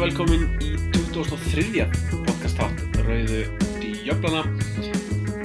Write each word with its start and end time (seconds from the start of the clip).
og 0.00 0.06
velkomin 0.06 0.46
í 0.64 0.70
2003. 1.12 1.82
podcast 2.24 2.56
þátt 2.56 2.94
Rauðu 3.04 3.40
út 3.52 3.82
í 3.84 3.90
jöflana. 4.06 4.46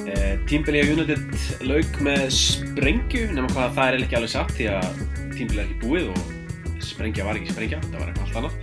Eh, 0.08 0.38
Tímbilið 0.48 0.94
United 0.94 1.66
lauk 1.68 1.98
með 2.06 2.22
sprengju 2.32 3.26
nema 3.36 3.50
hvað 3.52 3.74
það 3.76 3.90
er 3.90 4.06
ekki 4.06 4.18
alveg 4.20 4.32
satt 4.32 4.54
því 4.56 4.70
að 4.72 5.02
tímbilið 5.34 5.60
er 5.60 5.66
ekki 5.66 5.82
búið 5.82 6.08
og 6.14 6.80
sprengja 6.88 7.26
var 7.28 7.42
ekki 7.42 7.52
sprengja, 7.52 7.82
þetta 7.84 8.00
var 8.00 8.14
eitthvað 8.14 8.30
allt 8.30 8.40
annað. 8.40 8.56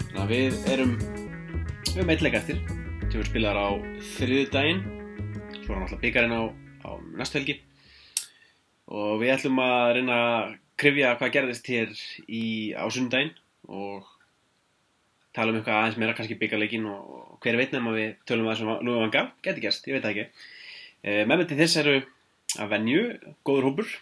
Þannig 0.00 0.24
að 0.24 0.34
við 0.34 0.58
erum 0.74 0.96
við 0.98 1.94
erum 1.94 2.12
eitthvað 2.16 2.38
eftir. 2.40 2.60
Sem 3.06 3.20
við 3.20 3.30
spilaðar 3.30 3.62
á 3.62 3.68
þriðdægin 4.16 4.82
svo 5.60 5.70
er 5.70 5.80
náttúrulega 5.84 6.02
byggarinn 6.02 6.34
á, 6.34 6.42
á 6.82 6.90
næstu 7.14 7.38
helgi 7.38 7.60
og 8.90 9.22
við 9.22 9.36
ætlum 9.36 9.62
að 9.62 9.86
reyna 10.00 10.18
að 10.26 10.52
krifja 10.82 11.14
hvað 11.22 11.34
gerðist 11.38 11.72
hér 11.76 11.96
í, 12.26 12.74
á 12.74 12.90
sundaginn 12.90 13.36
og 13.70 14.15
tala 15.36 15.52
um 15.52 15.58
eitthvað 15.60 15.78
aðeins 15.80 15.98
meira 16.00 16.16
kannski 16.16 16.38
byggarleikin 16.40 16.88
og, 16.90 17.14
og 17.36 17.38
hver 17.44 17.58
veit 17.60 17.74
nefn 17.74 17.90
að 17.92 17.98
við 18.00 18.10
tölum 18.28 18.48
að 18.48 18.56
þessum 18.56 18.84
nú 18.86 18.96
vanga, 19.02 19.22
geti 19.44 19.64
gerst, 19.64 19.86
ég 19.88 19.96
veit 19.96 20.06
það 20.06 20.14
ekki. 20.14 20.50
E, 21.04 21.16
með 21.28 21.34
með 21.36 21.48
til 21.52 21.58
þess 21.60 21.80
eru 21.82 21.96
að 22.56 22.72
venju 22.72 23.02
góður 23.46 23.70
hópur, 23.70 23.94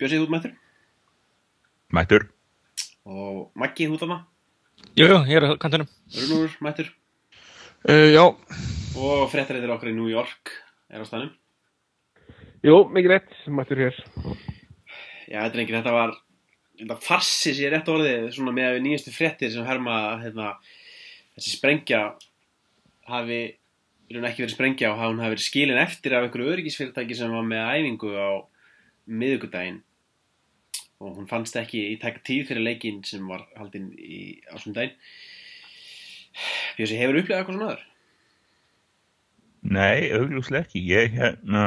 Björnsið 0.00 0.24
út 0.24 0.32
mættur. 0.32 0.52
Mættur. 1.92 2.28
og 3.04 3.50
Maggi 3.58 3.88
út 3.90 4.02
af 4.04 4.08
maður, 4.08 4.26
Jú, 4.96 5.04
jú, 5.04 5.16
ég 5.28 5.36
er 5.36 5.44
á 5.44 5.60
kantunum. 5.60 5.88
Rúnur 6.16 6.54
mættur. 6.64 6.88
Uh, 7.84 8.08
já, 8.12 8.24
og 9.00 9.28
fréttareitir 9.32 9.70
okkar 9.72 9.88
í 9.92 9.94
New 9.96 10.08
York 10.10 10.50
er 10.92 11.00
á 11.00 11.06
stanum 11.08 11.30
Jú, 12.60 12.82
mikið 12.92 13.12
rétt, 13.14 13.30
mættur 13.48 13.80
hér. 13.80 13.96
Já, 15.30 15.38
þetta 15.46 15.54
er 15.54 15.62
enginn, 15.62 15.78
þetta 15.78 15.94
var 15.94 16.10
þetta 16.80 16.96
farsi 17.04 17.54
sér 17.56 17.74
rétt 17.74 17.90
orðið 17.92 18.30
svona 18.36 18.54
með 18.56 18.76
við 18.76 18.84
nýjustu 18.86 19.14
fréttir 19.14 19.52
sem 19.52 19.66
herma 19.68 19.96
hérna, 20.22 20.54
þessi 21.36 21.54
sprengja 21.56 22.02
hafi 23.10 23.40
ekki 24.10 24.42
verið 24.42 24.54
sprengja 24.54 24.94
og 24.94 25.02
hún 25.04 25.22
hafi 25.22 25.36
verið 25.36 25.46
skilin 25.46 25.82
eftir 25.82 26.16
af 26.16 26.26
einhverju 26.26 26.54
öryggisfyrirtæki 26.54 27.18
sem 27.18 27.34
var 27.34 27.46
með 27.46 27.68
æfingu 27.76 28.14
á 28.16 28.30
miðugudaginn 29.10 29.82
og 31.00 31.14
hún 31.16 31.28
fannst 31.30 31.56
ekki 31.56 31.84
í 31.92 32.00
tæka 32.00 32.24
tíð 32.26 32.48
fyrir 32.50 32.66
leikinn 32.66 33.04
sem 33.06 33.28
var 33.30 33.46
haldinn 33.58 33.92
í 33.96 34.40
ásundaginn 34.50 34.96
Bjössi, 36.76 36.94
hefur 36.94 37.18
upplegað 37.18 37.40
eitthvað 37.40 37.56
svona 37.56 37.70
öður? 37.72 37.86
nei, 39.60 40.10
augljóslega 40.16 40.64
ekki. 40.64 40.82
Ég 40.88 41.16
hérna, 41.16 41.64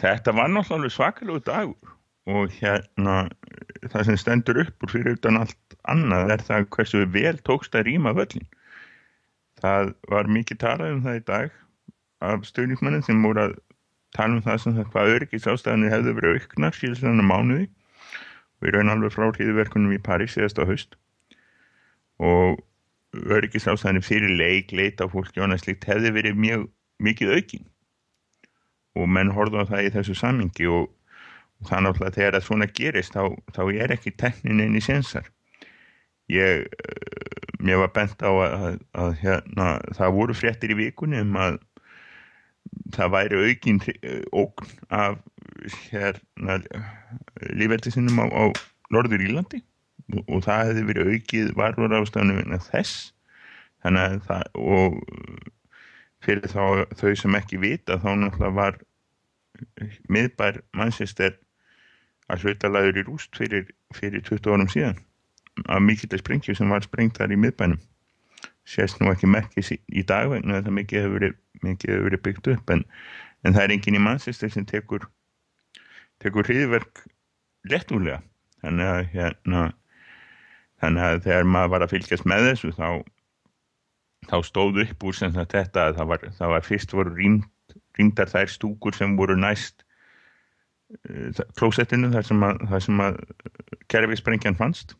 þetta 0.00 0.34
var 0.36 0.50
náttúrulega 0.50 0.96
svakalegu 0.96 1.42
dagur 1.46 1.98
og 2.30 2.52
hérna, 2.54 3.16
það 3.90 4.06
sem 4.08 4.18
stendur 4.20 4.62
upp 4.62 4.84
úr 4.84 4.92
fyrir 4.94 5.16
utan 5.16 5.40
allt 5.40 5.76
annað 5.90 6.34
er 6.36 6.44
það 6.46 6.68
hversu 6.76 7.02
vel 7.14 7.34
tókst 7.42 7.74
að 7.74 7.88
rýma 7.88 8.14
völlin. 8.14 8.46
Það 9.62 9.92
var 10.10 10.30
mikið 10.30 10.60
talað 10.62 10.94
um 10.94 11.04
það 11.06 11.18
í 11.18 11.24
dag 11.32 11.58
af 12.22 12.46
stöðnismennin 12.46 13.04
sem 13.06 13.22
voru 13.26 13.48
að 13.48 13.54
tala 14.14 14.36
um 14.36 14.44
það 14.44 14.58
sem 14.62 14.76
það 14.76 14.90
hvað 14.92 15.14
öryggisástæðanir 15.16 15.94
hefðu 15.94 16.16
verið 16.18 16.36
auknar 16.38 16.76
síðan 16.76 17.00
þannig 17.02 17.28
mánuði 17.28 17.64
og 18.60 18.68
í 18.68 18.74
raun 18.76 18.92
alveg 18.92 19.14
frá 19.14 19.28
hríðverkunum 19.30 19.96
í 19.96 20.02
París 20.04 20.36
síðast 20.36 20.60
á 20.60 20.64
haust 20.68 20.96
og 22.22 22.60
öryggisástæðanir 23.12 24.06
fyrir 24.06 24.34
leik, 24.38 24.72
leita 24.72 25.08
á 25.08 25.12
fólki 25.12 25.40
og 25.40 25.48
annað 25.48 25.64
slíkt 25.64 25.88
hefði 25.88 26.14
verið 26.14 26.38
mjög 26.44 26.66
mikið 27.02 27.34
aukin 27.36 27.66
og 29.00 29.08
menn 29.08 29.32
horfðu 29.34 29.64
á 29.64 29.70
það 29.72 29.86
í 29.88 29.92
þessu 29.96 30.18
samingi 30.20 30.68
og, 30.70 30.90
það 31.68 31.84
náttúrulega 31.86 32.16
þegar 32.16 32.38
að 32.38 32.46
svona 32.46 32.68
gerist 32.78 33.16
þá, 33.16 33.22
þá 33.54 33.62
er 33.72 33.94
ekki 33.96 34.14
teknin 34.18 34.62
inn 34.64 34.78
í 34.78 34.84
sensar. 34.84 35.28
Ég 36.32 36.64
eh, 36.66 37.42
mér 37.62 37.82
var 37.84 37.92
bent 37.96 38.22
á 38.24 38.30
að, 38.30 38.54
að, 38.56 38.78
að 39.04 39.12
hérna, 39.22 39.68
það 39.98 40.16
voru 40.18 40.36
fréttir 40.36 40.74
í 40.74 40.78
vikunni 40.78 41.22
um 41.22 41.36
að 41.38 41.60
það 42.94 43.12
væri 43.12 43.40
aukin 43.48 43.80
ógn 44.32 44.72
af 44.94 45.18
hérna 45.90 46.58
lífveldisinnum 47.52 48.22
á, 48.22 48.26
á 48.30 48.44
Norður 48.92 49.24
Írlandi 49.24 49.62
og, 50.12 50.22
og 50.26 50.44
það 50.46 50.70
hefði 50.70 50.86
verið 50.90 51.10
aukið 51.16 51.52
varur 51.58 51.96
ástafnum 51.98 52.40
vegna 52.40 52.60
þess. 52.62 53.10
Þannig 53.82 54.02
að 54.02 54.18
það 54.28 54.44
og 54.62 54.98
fyrir 56.22 56.50
þá, 56.50 56.64
þau 56.98 57.12
sem 57.18 57.38
ekki 57.38 57.60
vita 57.62 57.98
þá 58.02 58.10
náttúrulega 58.18 58.56
var 58.58 58.78
miðbær 60.10 60.60
Manchester 60.76 61.34
að 62.32 62.46
hlutalagur 62.46 62.98
í 62.98 63.06
rúst 63.06 63.36
fyrir, 63.36 63.66
fyrir 63.96 64.24
20 64.24 64.52
árum 64.52 64.70
síðan 64.72 65.00
af 65.68 65.82
mikilvæg 65.84 66.22
sprengju 66.22 66.54
sem 66.56 66.70
var 66.72 66.84
sprengt 66.84 67.18
þar 67.20 67.34
í 67.34 67.36
miðbænum. 67.36 67.80
Sést 68.64 69.00
nú 69.00 69.10
ekki 69.12 69.28
merkis 69.28 69.72
í, 69.74 69.78
í 69.92 70.04
dag 70.06 70.30
vegna 70.30 70.60
þetta 70.60 70.72
mikið 70.78 71.02
hefur 71.02 71.18
verið, 71.18 71.34
mikið 71.66 72.04
verið 72.06 72.22
byggt 72.24 72.52
upp 72.54 72.72
en, 72.72 72.84
en 73.44 73.56
það 73.56 73.64
er 73.64 73.74
enginn 73.76 73.98
í 73.98 74.02
Manchester 74.02 74.52
sem 74.54 74.66
tekur 74.68 75.08
tekur 76.22 76.46
hriðverk 76.46 77.02
léttúlega 77.68 78.20
þannig 78.62 78.90
að 78.92 79.00
hérna 79.16 79.62
þannig 80.82 81.08
að 81.08 81.24
þegar 81.26 81.50
maður 81.54 81.72
var 81.74 81.84
að 81.84 81.94
fylgjast 81.96 82.28
með 82.30 82.46
þessu 82.50 82.72
þá 82.78 82.88
þá 84.30 84.36
stóð 84.46 84.82
upp 84.84 85.06
úr 85.08 85.18
sem 85.18 85.34
þetta 85.34 85.64
að 85.66 85.96
það 85.98 86.10
var, 86.12 86.26
það 86.38 86.54
var 86.54 86.66
fyrst 86.66 86.94
voru 86.94 87.14
rýmd, 87.16 87.46
rýmdar 87.98 88.30
þær 88.30 88.52
stúkur 88.54 88.94
sem 88.94 89.16
voru 89.18 89.34
næst 89.38 89.81
klósettinu 91.58 92.10
þar 92.12 92.26
sem 92.28 92.42
að, 92.44 92.64
að 93.06 93.20
kerfisprengjan 93.92 94.58
fannst. 94.58 94.96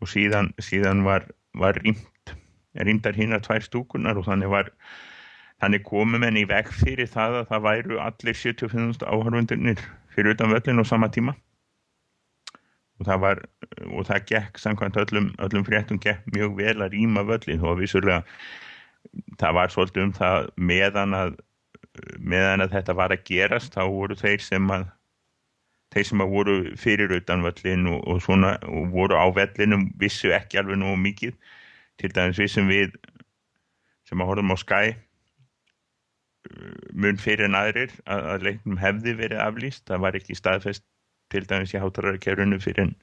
Og 0.00 0.08
síðan, 0.08 0.52
síðan 0.62 1.04
var, 1.04 1.26
var 1.60 1.76
rýmt, 1.84 2.34
rýmdar 2.78 3.16
hinn 3.18 3.36
að 3.36 3.46
tvær 3.48 3.66
stúkunar 3.66 4.20
og 4.20 4.28
þannig 4.28 4.52
var 4.52 4.70
þannig 5.60 5.84
komum 5.84 6.24
enn 6.24 6.38
í 6.40 6.46
veg 6.48 6.70
fyrir 6.72 7.10
það 7.10 7.42
að 7.42 7.50
það 7.50 7.66
væru 7.66 8.00
allir 8.00 8.38
75.000 8.38 9.04
áhörfundunir 9.04 9.82
fyrir 10.14 10.34
utan 10.34 10.54
völlin 10.54 10.80
á 10.80 10.84
sama 10.88 11.10
tíma. 11.12 11.36
Og 13.00 13.08
það 13.08 13.20
var 13.24 13.42
og 13.90 14.08
það 14.08 14.26
gekk 14.28 14.60
samkvæmt 14.60 14.98
öllum, 15.00 15.30
öllum 15.40 15.64
fréttum 15.68 16.00
gekk 16.00 16.24
mjög 16.32 16.56
vel 16.56 16.76
að 16.80 16.96
rýma 16.96 17.24
völlin 17.28 17.64
og 17.64 17.78
vissulega 17.80 18.24
það 19.40 19.56
var 19.56 19.72
svolítið 19.72 20.06
um 20.06 20.12
það 20.16 20.50
meðan 20.70 21.16
að 21.16 21.38
meðan 22.18 22.64
að 22.64 22.74
þetta 22.76 22.96
var 22.96 23.14
að 23.14 23.24
gerast 23.26 23.74
þá 23.74 23.82
voru 23.90 24.16
þeir 24.18 24.42
sem 24.44 24.72
að 24.72 24.88
þeir 25.90 26.06
sem 26.06 26.22
að 26.22 26.34
voru 26.34 26.56
fyrir 26.78 27.14
utan 27.16 27.42
völlin 27.42 27.88
og, 27.90 28.02
og 28.06 28.20
svona 28.22 28.54
og 28.70 28.92
voru 28.94 29.18
á 29.18 29.26
vellinum 29.34 29.88
vissu 29.98 30.30
ekki 30.34 30.60
alveg 30.60 30.78
nú 30.78 30.94
mikið. 30.96 31.34
Til 32.00 32.12
dæmis 32.14 32.38
vissum 32.40 32.70
við 32.70 32.94
sem 34.08 34.22
að 34.22 34.30
horfum 34.30 34.54
á 34.54 34.58
skæ 34.62 34.80
mun 36.96 37.18
fyrir 37.20 37.50
en 37.50 37.58
aðrir 37.58 37.92
að, 38.06 38.22
að 38.32 38.46
leiknum 38.46 38.80
hefði 38.80 39.16
verið 39.18 39.44
aflýst. 39.44 39.84
Það 39.90 40.04
var 40.06 40.18
ekki 40.18 40.38
staðfest 40.38 40.86
til 41.30 41.44
dæmis 41.50 41.74
í 41.74 41.82
hátalarkerfinu 41.82 42.60
fyrir 42.62 42.86
en, 42.86 42.94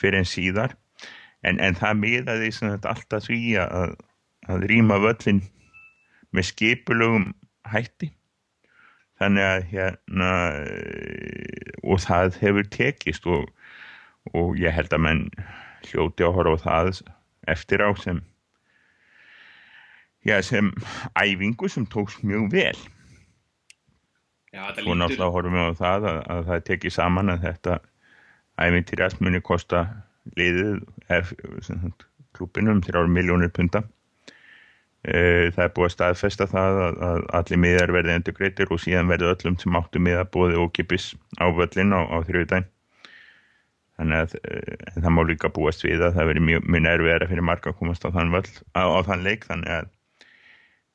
fyrir 0.00 0.20
en 0.20 0.28
síðar. 0.28 0.76
En, 1.42 1.58
en 1.58 1.74
það 1.74 1.98
miðaði 2.04 2.52
alltaf 2.76 3.26
því 3.26 3.40
að, 3.64 3.96
að 4.52 4.68
rýma 4.70 5.00
völlin 5.02 5.42
með 6.32 6.52
skipulögum 6.52 7.32
hætti. 7.70 8.10
Þannig 9.20 9.46
að 9.46 9.66
hérna 9.70 10.30
og 11.86 12.00
það 12.02 12.38
hefur 12.42 12.68
tekist 12.74 13.26
og, 13.30 13.46
og 14.34 14.58
ég 14.58 14.74
held 14.74 14.94
að 14.94 15.04
menn 15.06 15.22
hljóti 15.86 16.26
að 16.26 16.36
horfa 16.38 16.56
á 16.58 16.64
það 16.66 17.02
eftir 17.52 17.82
á 17.82 17.90
sem 17.98 18.22
já, 20.26 20.40
sem 20.42 20.72
æfingu 21.18 21.68
sem 21.70 21.86
tókst 21.86 22.22
mjög 22.26 22.50
vel. 22.52 22.78
Já, 24.52 24.68
og 24.68 24.96
náttúrulega 24.98 25.32
horfum 25.32 25.56
við 25.56 25.70
á 25.70 25.80
það 25.80 26.06
að, 26.10 26.18
að 26.34 26.46
það 26.50 26.64
tekið 26.68 26.94
saman 26.98 27.32
að 27.32 27.46
þetta 27.46 27.78
æfintýrjast 28.62 29.22
muni 29.24 29.40
kosta 29.40 29.86
liðið 30.36 30.82
klúpinum 32.36 32.82
þrjára 32.84 33.10
miljónir 33.10 33.52
punta 33.54 33.82
það 35.02 35.64
er 35.64 35.72
búið 35.74 35.88
að 35.88 35.94
staðfesta 35.96 36.46
það 36.46 36.76
að, 36.82 37.24
allir 37.38 37.58
miðar 37.58 37.92
verði 37.96 38.12
endur 38.14 38.36
greitir 38.36 38.70
og 38.70 38.78
síðan 38.78 39.10
verði 39.10 39.32
öllum 39.32 39.56
sem 39.58 39.78
áttu 39.80 39.98
miða 39.98 40.22
bóði 40.30 40.60
og 40.62 40.70
kipis 40.76 41.08
á 41.42 41.50
völlin 41.50 41.90
á, 41.90 42.06
á 42.06 42.22
þrjöðdæn 42.28 42.68
þannig 44.02 44.18
að 44.18 44.36
e, 44.40 44.60
það 44.98 45.14
má 45.14 45.22
líka 45.28 45.50
búast 45.54 45.84
við 45.84 46.04
að 46.04 46.14
það 46.18 46.30
veri 46.30 46.44
mjög, 46.48 46.68
mjög 46.68 46.84
nervera 46.86 47.28
fyrir 47.30 47.46
marga 47.46 47.72
að 47.72 47.78
komast 47.80 48.06
á 48.06 48.14
þann, 48.14 48.32
völl, 48.34 48.52
á, 48.74 48.82
á 48.82 48.98
þann 49.08 49.26
leik. 49.26 49.46
Þannig 49.48 49.74
að, 49.76 49.90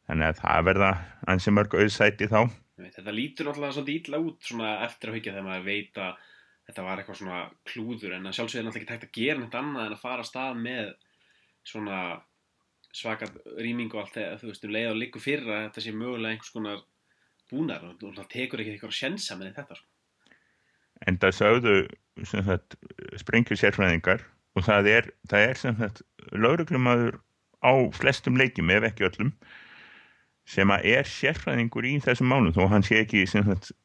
þannig 0.10 0.30
að 0.30 0.40
það 0.42 0.66
verða 0.70 0.92
ansi 1.34 1.54
mörg 1.54 1.78
auðsæti 1.78 2.30
þá. 2.32 2.40
Þetta 2.78 3.14
lítur 3.16 3.48
náttúrulega 3.48 3.76
svolítið 3.76 4.00
ítla 4.00 4.22
út 4.22 4.50
eftir 4.86 5.10
að 5.10 5.18
haukja 5.18 5.34
þegar 5.34 5.48
maður 5.48 5.68
veit 5.68 6.02
að 6.02 6.26
þetta 6.68 6.86
var 6.86 7.02
eitthvað 7.02 7.46
klúður 7.72 8.18
en 8.18 8.28
að 8.28 8.34
er 8.60 8.68
náttúrulega 8.68 8.82
ekki 8.82 8.90
tægt 8.92 9.08
að 9.08 9.18
gera 9.18 9.40
svaka 12.98 13.30
rýming 13.60 13.92
og 13.94 14.04
allt 14.04 14.16
þegar 14.18 14.40
þú 14.42 14.52
veist 14.52 14.66
um 14.66 14.74
leið 14.74 14.90
og 14.92 15.00
líku 15.02 15.22
fyrir 15.22 15.52
að 15.52 15.68
þetta 15.68 15.84
sé 15.86 15.94
mögulega 15.94 16.34
einhvers 16.34 16.56
konar 16.56 16.82
búnar 17.52 17.86
og 17.92 18.02
það 18.02 18.32
tekur 18.34 18.64
ekki 18.64 18.74
eitthvað 18.74 18.94
að 18.94 19.00
sjensa 19.00 19.38
með 19.38 19.54
þetta 19.60 19.78
sko. 19.78 19.88
En 21.08 21.20
það 21.22 21.38
sögðu 21.38 21.76
sagt, 22.26 22.76
sprengjur 23.22 23.60
sérfræðingar 23.62 24.26
og 24.58 24.66
það 24.66 24.92
er, 24.92 25.10
það 25.30 25.48
er 25.52 25.62
sem 25.62 25.78
þetta 25.78 26.38
lauruglumadur 26.42 27.20
á 27.62 27.74
flestum 27.94 28.38
leikjum 28.40 28.74
ef 28.74 28.88
ekki 28.90 29.08
öllum 29.08 29.32
sem 30.48 30.72
að 30.72 30.88
er 30.94 31.10
sérfræðingur 31.10 31.86
í 31.88 31.98
þessum 32.04 32.32
málum 32.32 32.56
þó 32.56 32.66
hann 32.72 32.86
sé 32.86 33.02
ekki 33.04 33.26
sem 33.30 33.46
þetta 33.46 33.76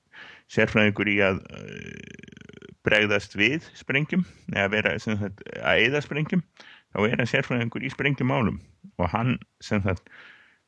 sérfræðingur 0.52 1.10
í 1.10 1.18
að 1.24 1.40
uh, 1.52 2.42
bregðast 2.86 3.36
við 3.38 3.66
sprengjum 3.78 4.24
eða 4.54 4.68
vera 4.72 4.94
sem 5.02 5.18
sagt 5.20 5.42
að 5.60 5.86
eða 5.88 6.02
sprengjum 6.04 6.44
þá 6.92 7.00
er 7.06 7.16
hann 7.20 7.30
sérfræðingur 7.30 7.86
í 7.86 7.92
sprengjumálum 7.92 8.60
og 8.98 9.10
hann 9.12 9.36
sem 9.64 9.82
sagt 9.84 10.08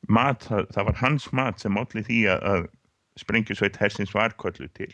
mat, 0.09 0.43
það, 0.45 0.67
það 0.73 0.89
var 0.89 0.99
hans 1.01 1.31
mat 1.33 1.61
sem 1.61 1.79
allir 1.79 2.05
því 2.07 2.19
að, 2.33 2.45
að 2.51 2.67
sprengjusveit 3.21 3.79
hersins 3.79 4.13
var 4.15 4.35
köllu 4.41 4.67
til. 4.77 4.91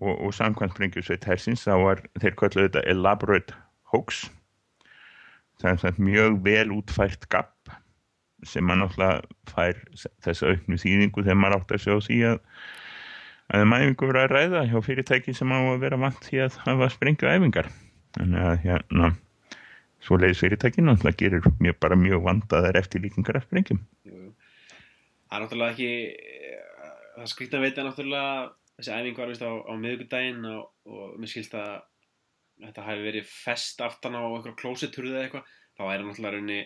Og, 0.00 0.12
og 0.14 0.34
samkvæmt 0.34 0.76
sprengjusveit 0.76 1.26
hersins 1.26 1.64
þá 1.66 1.74
var 1.84 2.02
þeir 2.22 2.36
köllu 2.38 2.66
þetta 2.66 2.84
elaborate 2.90 3.56
hoax. 3.92 4.26
Það 5.60 5.72
er 5.72 5.80
sagt 5.84 6.02
mjög 6.02 6.42
vel 6.44 6.68
útfært 6.74 7.28
gap 7.32 7.72
sem 8.48 8.64
maður 8.64 8.86
náttúrulega 8.86 9.50
fær 9.50 9.80
þessa 10.24 10.52
auknu 10.54 10.78
þýðingu 10.80 11.24
þegar 11.26 11.40
maður 11.42 11.58
átt 11.58 11.74
að 11.76 11.82
sjá 11.84 11.96
því 12.06 12.20
að 12.30 12.38
að 13.50 13.66
mæfingu 13.66 14.06
verið 14.06 14.22
að 14.22 14.32
ræða 14.32 14.62
hjá 14.70 14.78
fyrirtæki 14.86 15.34
sem 15.34 15.52
á 15.52 15.58
að 15.58 15.82
vera 15.82 15.98
vant 16.00 16.20
því 16.24 16.38
að 16.46 16.58
hafa 16.64 16.88
sprengju 16.94 17.28
æfingar. 17.28 17.68
Þannig 18.16 18.46
að 18.46 18.60
hérna 18.64 19.10
svo 20.04 20.18
leiðis 20.20 20.40
fyrirtæki 20.42 20.84
náttúrulega 20.84 21.18
gerir 21.20 21.46
mjög, 21.60 21.76
bara 21.82 21.98
mjög 21.98 22.24
vandaðar 22.24 22.78
eftir 22.80 23.02
líkingar 23.04 23.40
Jú, 24.08 24.16
jú. 24.16 24.32
Það 25.28 25.36
er 25.36 25.44
náttúrulega 25.44 25.74
ekki, 25.74 25.90
eh, 26.16 27.04
það 27.16 27.30
skrýtna 27.34 27.62
veit 27.62 27.78
að 27.78 27.88
náttúrulega 27.90 28.32
þessi 28.80 28.94
æfing 28.96 29.20
var 29.20 29.30
vist 29.30 29.44
á, 29.44 29.52
á 29.52 29.72
miðugudaginn 29.76 30.44
og, 30.50 30.62
og 30.88 31.16
mér 31.20 31.32
skilst 31.32 31.56
að 31.58 31.72
þetta 32.64 32.84
hafi 32.88 33.06
verið 33.06 33.28
fest 33.28 33.80
aftan 33.84 34.16
á 34.16 34.22
eitthvað 34.24 34.58
klóseturðu 34.60 35.14
eða 35.14 35.26
eitthvað, 35.26 35.54
þá 35.76 35.82
er 35.86 36.04
náttúrulega 36.04 36.36
raunni, 36.36 36.60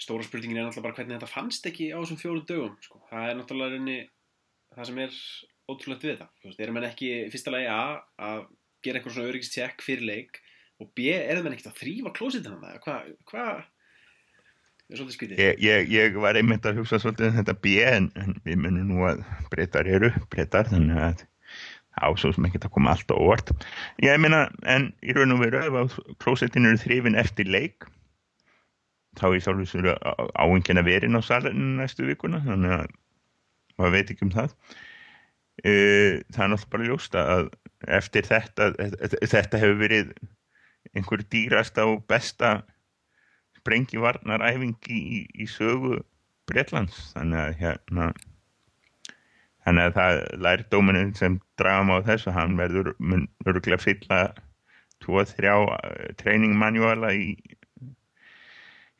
stóra 0.00 0.26
spurningin 0.26 0.60
er 0.60 0.66
náttúrulega 0.66 0.88
bara 0.88 0.98
hvernig 0.98 1.18
þetta 1.18 1.32
fannst 1.32 1.68
ekki 1.70 1.90
á 1.92 1.98
þessum 2.00 2.20
fjórum 2.20 2.46
dögum, 2.48 2.74
sko. 2.84 3.00
Það 3.12 3.30
er 3.30 3.38
náttúrulega 3.38 3.76
raunni 3.76 3.98
það 4.74 4.88
sem 4.90 5.00
er 5.04 5.20
ótrúlegt 5.70 6.04
við 6.04 6.14
þetta. 6.14 6.28
Þú 6.40 6.50
veist, 6.50 6.62
erum 6.64 6.80
enn 6.80 6.88
ekki 6.88 7.12
fyrsta 7.32 7.54
lagi 7.54 7.68
A 7.72 7.82
að 8.28 8.42
gera 8.84 9.00
eitthvað 9.00 9.16
svona 9.16 9.30
öryggistjekk 9.30 9.84
fyrir 9.84 10.08
leik 10.08 10.40
og 10.82 10.90
B, 10.96 11.12
erum 11.14 11.46
enn 11.48 11.56
ekkert 11.56 11.72
að 11.72 11.80
þrýfa 11.82 12.14
klósetina 12.16 12.58
það? 12.62 12.80
Hvað, 12.84 13.12
hvað, 13.30 13.60
það 14.84 14.96
er 14.96 15.00
svolítið 15.00 15.16
skrítið. 15.18 15.44
ég, 15.44 15.62
ég, 15.64 15.92
ég 15.94 16.18
var 16.24 16.38
einmitt 16.40 16.66
að 16.68 16.80
hugsa 16.82 17.00
svolítið 17.02 17.30
um 17.30 17.38
þetta 17.38 17.56
B 17.64 17.76
en, 17.86 18.10
við 18.46 18.60
munum 18.64 18.90
nú 18.90 19.06
að 19.08 19.22
breytar 19.52 19.88
eru 19.90 20.10
breytar 20.32 20.68
þannig 20.72 21.00
að 21.08 21.24
ásó 22.02 22.32
sem 22.34 22.46
ekki 22.48 22.58
að 22.58 22.72
koma 22.74 22.94
alltaf 22.94 23.20
óvart 23.22 23.52
ég 24.02 24.18
meina, 24.18 24.48
en 24.66 24.90
í 25.04 25.14
raun 25.14 25.36
og 25.36 25.44
veru 25.44 25.60
ef 25.62 25.76
að 25.78 25.98
klósetin 26.22 26.66
eru 26.66 26.80
þrifin 26.82 27.18
eftir 27.20 27.50
leik 27.50 27.86
þá 29.18 29.28
er 29.30 29.44
sjálfur 29.44 29.70
svo 29.70 29.94
áengin 30.34 30.80
að 30.82 30.90
verin 30.90 31.18
á 31.18 31.22
salinu 31.22 31.76
næstu 31.78 32.08
vikuna 32.08 32.42
þannig 32.42 32.74
að 32.80 32.88
maður 33.78 33.94
veit 33.94 34.10
ekki 34.10 34.26
um 34.26 34.34
það 34.34 34.50
uh, 34.50 36.14
það 36.34 36.42
er 36.44 36.50
náttúrulega 36.50 36.72
bara 36.74 36.88
ljóst 36.88 37.18
að 37.20 37.52
eftir 38.00 38.26
þetta 38.26 38.70
þetta 39.22 39.60
hefur 39.62 39.78
verið 39.82 40.14
einhver 40.94 41.24
dýrasta 41.32 41.86
og 41.90 42.04
besta 42.10 42.60
sprengjivarnaræfing 43.58 44.76
í, 44.92 45.24
í, 45.34 45.46
sögu 45.50 45.98
Breitlands 46.48 47.12
þannig 47.14 47.40
að 47.40 47.58
hérna 47.62 48.08
þannig 49.64 49.86
að 49.88 49.94
það 49.98 50.18
læri 50.44 50.66
dóminin 50.72 51.14
sem 51.16 51.38
drama 51.60 52.00
á 52.00 52.06
þessu, 52.06 52.34
hann 52.36 52.58
verður 52.60 52.92
mun 52.98 53.26
örgulega 53.48 53.80
fylla 53.80 54.20
2-3 55.04 55.54
treiningmanjúala 56.20 57.14
í 57.16 57.34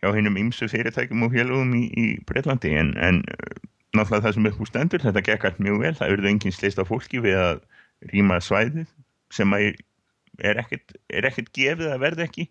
hjá 0.01 0.13
hinnum 0.17 0.41
ymsu 0.41 0.69
fyrirtækjum 0.73 1.25
og 1.27 1.33
félagum 1.33 1.73
í, 1.77 1.85
í 1.93 2.07
Breitlandi 2.29 2.73
en, 2.77 2.93
en 3.01 3.23
náttúrulega 3.95 4.27
það 4.27 4.37
sem 4.37 4.49
er 4.49 4.57
hús 4.59 4.73
stendur, 4.73 5.05
þetta 5.05 5.25
gekk 5.29 5.49
allt 5.49 5.63
mjög 5.63 5.81
vel, 5.85 5.95
það 5.99 6.15
verður 6.15 6.31
enginn 6.33 6.57
slist 6.57 6.81
á 6.81 6.85
fólki 6.89 7.23
við 7.25 7.39
að 7.41 7.61
rýma 8.13 8.41
svæðið 8.43 8.89
sem 9.33 9.57
að 9.57 9.71
er 10.39 10.61
ekkert, 10.63 10.97
er 11.11 11.29
ekkert 11.29 11.51
gefið 11.57 11.93
að 11.93 12.05
verða 12.05 12.29
ekki. 12.29 12.49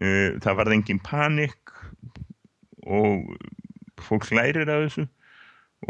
Uh, 0.00 0.36
það 0.44 0.58
varð 0.60 0.76
engin 0.76 1.02
panik 1.04 1.74
og 2.86 3.30
fólk 4.06 4.28
lærir 4.36 4.68
af 4.68 4.86
þessu. 4.86 5.06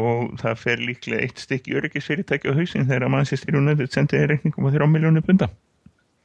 Og 0.03 0.35
það 0.41 0.59
fer 0.61 0.83
líklega 0.83 1.23
eitt 1.23 1.41
stykki 1.41 1.77
öryggisfyrirtæki 1.79 2.51
á 2.51 2.59
hausin 2.59 2.89
þegar 2.89 3.13
Manchester 3.13 3.57
United 3.57 3.95
sendiði 3.95 4.33
reikningum 4.33 4.67
á 4.67 4.75
þrjá 4.75 4.89
miljónu 4.91 5.23
bunda 5.25 5.47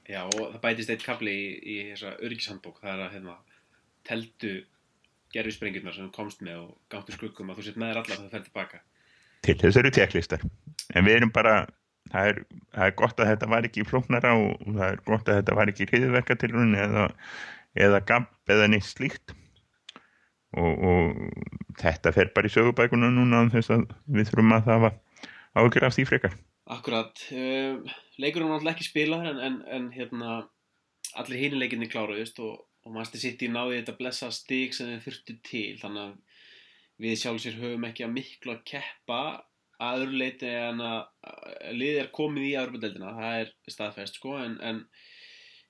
Já, 0.09 0.25
og 0.25 0.33
það 0.33 0.63
bætist 0.65 0.91
eitt 0.91 1.05
kapli 1.05 1.31
í, 1.31 1.45
í 1.61 1.75
þessa 1.91 2.15
öryggishandbók, 2.25 2.81
það 2.81 3.03
er 3.05 3.19
að 3.21 3.37
teldu 4.09 4.55
gerfi 5.31 5.53
sprengjurnar 5.55 5.95
sem 5.95 6.07
þú 6.07 6.15
komst 6.15 6.41
með 6.45 6.63
og 6.65 6.71
gáttu 6.91 7.15
skuggum 7.15 7.51
að 7.51 7.59
þú 7.59 7.67
sett 7.67 7.77
með 7.79 7.91
þér 7.91 8.01
allar 8.01 8.17
þegar 8.17 8.25
það 8.25 8.33
fer 8.35 8.47
tilbaka 8.47 8.81
til 9.45 9.55
þess 9.61 9.79
eru 9.81 9.91
tjekklistar 9.95 10.43
en 10.93 11.07
við 11.07 11.17
erum 11.17 11.33
bara 11.33 11.55
það 12.11 12.31
er, 12.31 12.39
það 12.75 12.87
er 12.87 12.95
gott 13.01 13.21
að 13.21 13.31
þetta 13.31 13.49
var 13.53 13.67
ekki 13.67 13.87
flóknara 13.87 14.33
og 14.37 14.65
það 14.67 14.85
er 14.87 15.03
gott 15.07 15.29
að 15.29 15.39
þetta 15.39 15.57
var 15.59 15.71
ekki 15.71 15.87
hriðverkatilrun 15.91 16.77
eða, 16.79 17.05
eða 17.87 18.01
gabb 18.11 18.55
eða 18.55 18.69
neitt 18.71 18.87
slíkt. 18.87 19.35
Og, 20.59 20.81
og 20.83 21.75
þetta 21.79 22.11
fer 22.11 22.31
bara 22.35 22.49
í 22.49 22.51
sögubækuna 22.51 23.11
núna 23.13 23.45
þess 23.53 23.71
að 23.71 23.85
við 24.11 24.31
þurfum 24.31 24.57
að 24.57 24.65
það 24.65 24.81
var 24.85 24.97
ágjör 25.61 25.85
af 25.87 25.95
því 25.95 26.07
frekar. 26.09 26.33
Akkurat, 26.71 27.21
um, 27.35 27.85
leikurinn 28.21 28.51
var 28.51 28.59
náttúrulega 28.59 28.75
ekki 28.77 28.89
spilað 28.89 29.29
en, 29.31 29.39
en, 29.47 29.55
en 29.77 29.87
hérna 29.95 30.35
allir 31.19 31.39
hini 31.41 31.59
leikinni 31.59 31.87
kláruðist 31.91 32.39
og, 32.43 32.59
og 32.85 32.95
Master 32.95 33.19
City 33.19 33.47
náði 33.51 33.79
þetta 33.79 33.95
blessa 33.97 34.29
stík 34.35 34.75
sem 34.75 34.91
þið 34.91 35.07
þurftu 35.07 35.37
til. 35.47 35.71
Þannig 35.81 36.03
að 36.03 36.41
við 37.01 37.17
sjálfsir 37.23 37.57
höfum 37.57 37.87
ekki 37.87 38.05
að 38.05 38.13
miklu 38.19 38.55
að 38.55 38.65
keppa 38.73 39.21
að 39.81 40.03
öðru 40.03 40.19
leiti 40.21 40.49
en 40.51 40.83
að 40.85 41.71
liðið 41.77 42.01
er 42.03 42.11
komið 42.13 42.47
í 42.47 42.53
aðurbandeldina, 42.59 43.15
það 43.17 43.39
er 43.39 43.51
staðfest 43.73 44.19
sko, 44.19 44.35
en, 44.41 44.57
en 44.61 44.83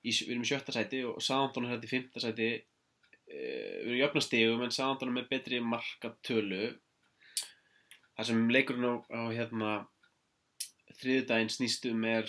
í, 0.04 0.12
við 0.12 0.34
erum 0.34 0.46
í 0.46 0.50
sjötta 0.52 0.76
sæti 0.76 1.04
og 1.08 1.22
Sándón 1.24 1.68
er 1.68 1.76
hérna 1.76 1.88
í 1.88 1.92
fymta 1.92 2.24
sæti. 2.24 2.50
E, 3.32 3.38
við 3.38 3.92
erum 3.92 4.00
í 4.00 4.06
öfnastegum 4.08 4.66
en 4.66 4.76
Sándón 4.76 5.12
er 5.12 5.18
með 5.20 5.30
betri 5.32 5.62
markatölu. 5.64 6.74
Það 8.18 8.28
sem 8.30 8.50
leikurinn 8.52 8.90
á, 8.90 8.94
á 9.16 9.22
hérna 9.32 9.76
þriðudaginn 11.00 11.54
snýstum 11.54 12.04
er 12.10 12.28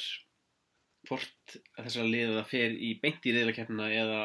hvort 1.08 1.56
þessara 1.80 2.06
liðið 2.08 2.38
það 2.38 2.50
fer 2.52 2.78
í 2.78 2.92
beint 3.02 3.26
í 3.26 3.34
reyðlakeppnina 3.34 3.88
eða 3.90 4.22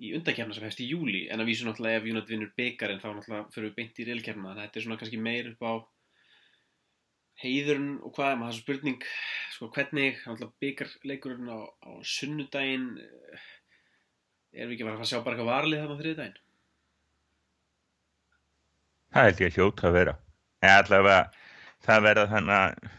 í 0.00 0.14
undakeppna 0.16 0.56
sem 0.56 0.64
hefst 0.64 0.80
í 0.80 0.88
júli 0.88 1.26
en 1.28 1.42
að 1.42 1.50
vísu 1.50 1.66
náttúrulega 1.66 2.00
ef 2.00 2.06
United 2.08 2.32
vinnur 2.32 2.52
byggarinn 2.56 3.02
þá 3.02 3.10
náttúrulega 3.10 3.52
fyrir 3.52 3.68
við 3.68 3.74
beint 3.76 4.00
í 4.00 4.06
reyðlakeppna 4.08 4.54
þetta 4.56 4.80
er 4.80 4.86
svona 4.86 5.00
kannski 5.02 5.20
meir 5.20 5.50
upp 5.52 5.66
á 5.68 5.72
heiðurinn 7.40 7.96
og 8.04 8.12
hvað 8.16 8.32
er 8.32 8.38
maður 8.40 8.52
það 8.52 8.60
spurning 8.60 9.08
sko 9.54 9.70
hvernig 9.74 10.20
byggarleikurinn 10.62 11.50
á, 11.52 11.58
á 11.64 11.90
sunnudaginn 12.04 12.86
erum 14.52 14.70
við 14.70 14.76
ekki 14.76 14.86
að 14.86 14.90
fara 14.90 15.04
að 15.06 15.10
sjá 15.10 15.18
bara 15.18 15.36
eitthvað 15.36 15.52
varlið 15.52 15.82
þarna 15.82 16.00
þriðdaginn 16.00 16.38
Það 19.10 19.26
held 19.26 19.42
ég 19.42 19.50
að 19.50 19.58
hljóta 19.58 19.88
að 19.88 19.96
vera 19.98 20.16
eða 20.60 20.80
allavega 20.84 21.20
það 21.86 22.06
verða 22.06 22.26
þannig 22.34 22.56
að 22.60 22.96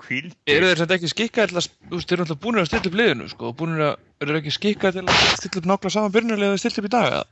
kvíld 0.00 0.36
Eru 0.50 0.68
þeir 0.70 0.80
samt 0.82 0.94
ekki 0.96 1.12
skikkað 1.12 1.50
til 1.50 1.60
að, 1.60 1.72
þú 1.86 1.96
veist, 1.96 2.10
þeir 2.10 2.16
eru 2.16 2.26
alltaf 2.26 2.42
búinir 2.42 2.62
að 2.62 2.70
stilla 2.70 2.90
upp 2.90 3.00
liðinu, 3.00 3.26
sko, 3.30 3.50
og 3.50 3.58
búinir 3.60 3.86
að, 3.86 4.06
eru 4.20 4.32
þeir 4.32 4.40
ekki 4.40 4.54
skikkað 4.56 4.96
til 4.96 5.04
að 5.04 5.26
stilla 5.38 5.60
upp 5.60 5.68
nákvæmlega 5.70 5.94
saman 5.96 6.14
byrjunarlið 6.16 6.54
að 6.54 6.62
stilla 6.62 6.82
upp 6.82 6.88
í 6.88 6.92
dag, 6.94 7.10
eða? 7.10 7.26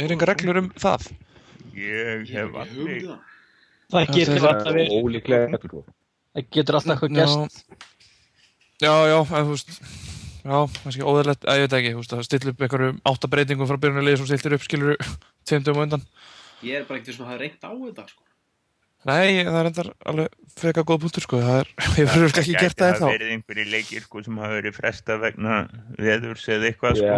Er 0.00 0.14
enga 0.14 0.28
reglur 0.30 0.60
um 0.62 0.70
það? 0.80 1.10
ég 1.76 2.30
hef 2.32 2.48
hugmynd 2.48 2.62
aldrei 2.64 2.98
um 3.04 3.18
það 3.90 4.06
Það 4.06 4.14
getur 4.16 4.46
alltaf 4.50 4.72
verið, 4.76 4.90
Ólíklega 5.00 5.46
sko. 5.64 5.78
það 6.36 6.44
getur 6.56 6.74
alltaf 6.80 6.92
eitthvað 6.94 7.12
gæst. 7.20 7.58
Já, 8.80 8.94
já, 9.10 9.18
en 9.20 9.44
þú 9.44 9.50
veist, 9.52 9.70
já, 10.40 10.56
kannski 10.80 11.04
óðurlegt, 11.04 11.42
að 11.44 11.54
ég 11.58 11.62
veit 11.66 11.76
ekki, 11.80 11.92
þú 11.92 12.00
veist, 12.00 12.14
að 12.16 12.24
stilla 12.30 12.52
upp 12.54 12.62
einhverjum 12.64 13.00
áttabreitingum 13.10 13.68
frá 13.68 13.76
byrjunarlið 13.82 14.16
sem 14.22 14.28
stiltir 14.30 14.54
upp, 14.56 14.64
skilur, 14.64 14.92
tveimtum 15.48 15.76
og 15.76 15.82
undan. 15.88 16.04
ég 16.64 16.72
er 16.80 16.84
bara 16.88 16.98
ekkert 17.02 17.16
sem 17.18 17.24
að 17.26 17.30
hafa 17.34 17.42
reynt 17.44 17.60
á 17.60 17.62
þetta 17.76 18.04
sko. 18.08 18.22
Nei, 19.08 19.30
það 19.48 19.58
er 19.62 19.66
endar 19.70 19.88
alveg 20.12 20.28
freka 20.60 20.82
góð 20.84 20.98
punktur, 21.06 21.24
sko, 21.24 21.36
það 21.44 21.58
er, 21.62 21.68
ég 22.00 22.06
verður 22.10 22.36
ekki 22.42 22.52
gert 22.56 22.76
það 22.80 22.90
Það 22.90 23.00
þá. 23.00 23.08
verið 23.14 23.30
einhverju 23.36 23.64
leikir 23.72 24.02
sko, 24.04 24.16
sem 24.26 24.36
hafa 24.42 24.56
verið 24.58 24.74
fresta 24.76 25.12
vegna 25.22 25.54
veðurs 25.96 26.44
eða 26.52 26.64
eitthvað 26.68 26.92
sko. 27.00 27.08
Já, 27.08 27.16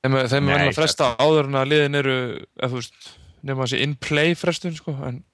Þeim, 0.00 0.14
er 0.16 0.28
verður 0.30 0.54
að 0.54 0.68
það- 0.70 0.78
fresta 0.78 1.08
áður 1.20 1.48
en 1.50 1.58
að 1.60 1.72
liðin 1.72 1.98
eru, 2.00 2.14
eða 2.56 2.70
þú 2.72 2.78
veist, 2.80 3.10
nema 3.44 3.66
þessi 3.66 3.80
in-play 3.84 4.34
frestun, 4.38 4.76
sko, 4.78 4.94
en 5.06 5.24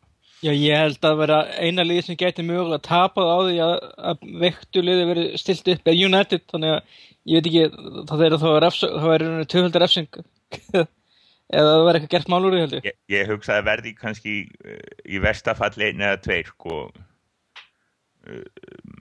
Já, 0.44 0.50
ég 0.52 0.76
held 0.76 1.06
að 1.08 1.14
vera 1.23 1.37
eina 1.64 1.85
lið 1.87 2.02
sem 2.04 2.16
gæti 2.20 2.44
mögulega 2.44 2.82
tapað 2.85 3.30
á 3.32 3.38
því 3.46 3.54
að, 3.64 3.76
að 4.11 4.26
veiktu 4.42 4.82
liði 4.85 5.06
verið 5.08 5.30
stilt 5.40 5.70
upp 5.73 5.88
eða 5.88 6.08
United, 6.11 6.42
þannig 6.52 6.75
að 6.75 6.99
ég 7.32 7.38
veit 7.40 7.49
ekki, 7.50 7.62
það 8.11 8.25
er 8.26 8.37
það 8.42 8.56
verður 9.06 9.49
töfaldar 9.54 9.85
refsing. 9.87 10.11
Eða 11.56 11.70
það 11.70 11.80
verður 11.87 11.96
eitthvað 12.00 12.12
gert 12.16 12.28
mál 12.32 12.42
úr 12.42 12.54
því 12.56 12.61
held 12.64 12.76
ég. 12.76 12.87
ég, 12.90 12.96
ég 13.16 13.28
hugsa 13.30 13.56
að 13.56 13.66
verði 13.70 13.94
kannski 13.96 14.32
uh, 14.66 14.78
í 15.06 15.20
verstafalli 15.23 15.88
einn 15.88 16.02
eða 16.02 16.20
tveir 16.26 16.49
sko, 16.50 16.78
uh, 18.26 18.42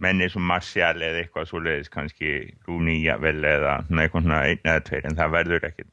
menni 0.03 0.29
sem 0.31 0.45
Martial 0.45 0.95
eða 1.01 1.23
eitthvað 1.23 1.49
svoleiðis 1.51 1.91
kannski 1.93 2.33
Rúni 2.67 3.01
Javel 3.03 3.37
eða 3.41 3.79
eitthvað 3.89 4.25
svona 4.25 4.41
einn 4.49 4.63
eða 4.63 4.87
tveir 4.89 5.09
en 5.09 5.19
það 5.19 5.37
verður 5.39 5.69
ekkert 5.69 5.91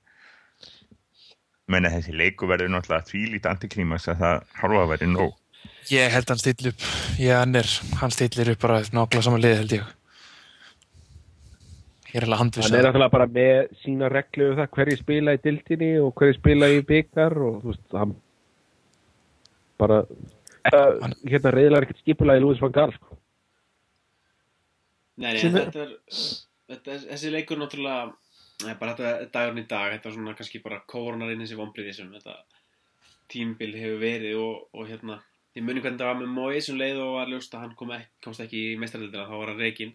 menna 1.73 1.93
þessi 1.93 2.17
leiku 2.19 2.49
verður 2.51 2.73
náttúrulega 2.75 3.09
þvílít 3.09 3.49
antiklímas 3.49 4.09
að 4.11 4.25
það 4.25 4.43
halva 4.61 4.89
verið 4.95 5.15
nóg 5.15 5.39
Ég 5.91 6.13
held 6.15 6.31
hann 6.31 6.39
stillir 6.39 6.71
upp, 6.73 6.85
ég 7.19 7.35
hann 7.35 7.59
er, 7.59 7.69
hann 7.99 8.15
stillir 8.15 8.53
upp 8.53 8.63
bara 8.63 8.83
nákvæmlega 8.87 9.25
saman 9.27 9.43
lið 9.43 9.57
held 9.59 9.75
ég. 9.77 9.89
Ég 12.13 12.19
er 12.21 12.27
alveg 12.27 12.41
handviss 12.43 12.69
Hann 12.69 12.77
er 12.79 12.87
náttúrulega 12.87 13.15
bara 13.15 13.27
með 13.35 13.73
sína 13.83 14.11
reglu 14.13 14.51
um 14.53 14.61
það 14.61 14.71
hverju 14.77 14.99
spila 15.01 15.35
í 15.35 15.41
dildinni 15.43 15.91
og 16.03 16.13
hverju 16.19 16.37
spila 16.39 16.69
í 16.71 16.83
byggar 16.87 17.35
og 17.49 17.59
þú 17.63 17.73
veist, 17.73 17.87
hann 17.99 18.15
bara 19.83 20.03
uh, 20.05 21.11
hérna 21.27 21.55
reyðilega 21.57 21.89
ekkert 21.89 22.03
skipulaði 22.05 22.45
Lúis 22.45 22.63
van 22.63 22.75
Gaal 22.77 22.95
sko. 22.95 23.12
Nei, 25.21 25.33
nei, 25.35 25.41
Sem 25.43 25.53
þetta 25.53 25.83
er, 25.85 25.97
þetta 26.73 26.95
er, 26.95 27.03
þessi 27.11 27.33
leikur 27.33 27.61
náttúrulega, 27.61 28.13
nei, 28.65 28.75
bara 28.81 28.95
þetta 28.97 29.29
dagurinn 29.35 29.65
í 29.65 29.69
dag, 29.69 29.91
þetta 29.97 30.09
er 30.09 30.15
svona 30.17 30.37
kannski 30.39 30.63
bara 30.65 30.81
kórunar 30.89 31.33
inn 31.35 31.43
þessi 31.45 31.59
vombriði 31.59 31.93
sem 31.99 32.15
þetta 32.15 32.39
tímbil 33.33 33.75
hefur 33.77 34.01
verið 34.01 34.39
og, 34.41 34.63
og 34.77 34.89
hérna, 34.89 35.19
ég 35.57 35.67
muni 35.67 35.83
hvernig 35.85 36.01
það 36.01 36.11
var 36.13 36.23
með 36.23 36.33
Mói 36.37 36.63
sem 36.65 36.79
leið 36.81 37.03
og 37.05 37.13
var 37.19 37.33
ljóst 37.33 37.57
að 37.57 37.67
hann 37.67 37.77
kom 37.77 37.93
ekki, 37.97 38.11
komst 38.25 38.45
ekki 38.45 38.63
í 38.71 38.79
meistaraldina, 38.81 39.29
þá 39.29 39.37
var 39.37 39.53
hann 39.53 39.61
reikinn 39.61 39.93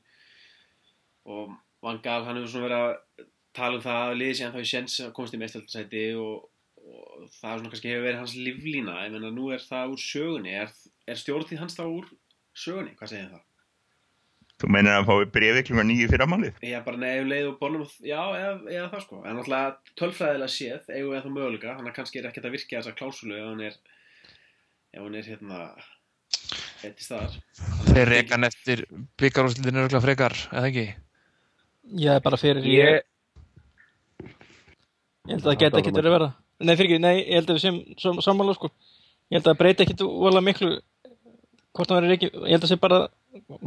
og 1.27 1.57
Van 1.83 1.99
Gaal, 2.03 2.23
hann 2.25 2.39
hefur 2.39 2.53
svona 2.53 2.67
verið 2.67 2.85
að 2.85 3.25
tala 3.57 3.79
um 3.79 3.83
það 3.83 4.03
að 4.03 4.15
liði 4.21 4.37
síðan 4.37 4.53
þá 4.53 4.61
í 4.61 4.69
sjens 4.71 4.99
að 5.03 5.11
komast 5.17 5.35
í 5.35 5.41
meistaraldasæti 5.41 6.05
og, 6.21 6.47
og 6.77 7.27
það 7.39 7.51
er 7.51 7.59
svona 7.59 7.73
kannski 7.73 7.91
hefur 7.91 8.07
verið 8.07 8.21
hans 8.21 8.37
líflína, 8.37 8.97
ég 9.05 9.13
menna 9.17 9.33
nú 9.33 9.51
er 9.53 9.65
það 9.65 9.93
úr 9.95 10.03
sögunni, 10.05 10.55
er, 10.61 10.73
er 11.09 11.21
stjórntíð 11.21 11.61
hans 11.65 11.77
þá 11.77 11.85
úr 11.85 12.09
sögunni, 12.57 12.95
hvað 12.97 13.13
segir 13.13 13.29
það? 13.33 13.45
Þú 14.57 14.69
meinar 14.73 14.95
að 15.03 15.09
fái 15.11 15.25
brefið 15.35 15.65
klunga 15.67 15.83
nýju 15.85 16.07
fyrramálið? 16.09 16.55
Já, 16.65 16.79
bara 16.85 16.97
nefn 16.97 17.27
leið 17.29 17.47
og 17.51 17.57
bónum, 17.59 17.83
já, 18.01 18.17
eða, 18.39 18.53
eða 18.73 18.87
það 18.93 19.03
sko. 19.03 19.19
En 19.21 19.35
náttúrulega 19.37 19.97
tölfræðilega 20.01 20.53
séð, 20.53 20.87
eigum 20.95 21.11
við 21.13 21.21
þá 21.21 21.29
möguleika, 21.35 21.75
þannig 21.77 21.91
að 21.91 21.97
kannski 21.99 22.21
er 22.23 22.29
ekkert 22.31 22.47
að 22.49 22.55
virka 22.57 22.79
þessa 22.79 22.95
klásulu 22.97 23.37
ef 23.37 23.45
hann 23.51 23.61
er, 23.67 23.75
ef 24.97 25.03
hann 25.03 25.19
er 25.19 25.29
hérna, 25.29 25.59
eitt 26.87 26.97
í 26.97 27.05
staðar. 27.05 27.37
Þeir 27.91 28.11
rekan 28.15 28.47
eftir 28.49 28.81
byggarúsliðinu 29.21 29.83
örgulega 29.83 30.05
frekar, 30.07 30.37
eða 30.49 30.71
ekki? 30.71 30.87
Ég 32.01 32.17
er 32.17 32.25
bara 32.25 32.41
fyrir 32.41 32.65
ég, 32.65 32.97
Ég, 32.97 34.33
ég 35.27 35.35
held 35.37 35.45
að 35.45 35.51
það 35.51 35.61
geti 35.61 35.81
ekkert 35.83 35.97
verið 36.01 36.09
að 36.11 36.17
vera 36.17 36.27
Nei, 36.57 36.73
fyrir 36.73 36.87
ekki, 36.89 36.99
nei, 37.03 37.15
ég 37.21 37.37
held 37.37 37.51
að 37.53 37.57
við 37.59 37.63
séum 37.63 37.77
sam- 38.01 38.21
sammála 38.25 38.55
sko 38.57 38.71
Ég 38.73 39.37
held 39.37 39.45
að 39.45 39.51
það 39.53 39.59
breyti 39.61 39.85
ekkert 39.85 40.03
vola 40.07 40.41
miklu 40.43 40.73
hvort 41.77 41.87
það 41.91 41.99
verið 41.99 42.11
reiki 42.13 42.29
Ég 42.33 42.51
held 42.55 42.57
að 42.57 42.65
það 42.65 42.71
sé 42.73 42.79
bara 42.83 42.99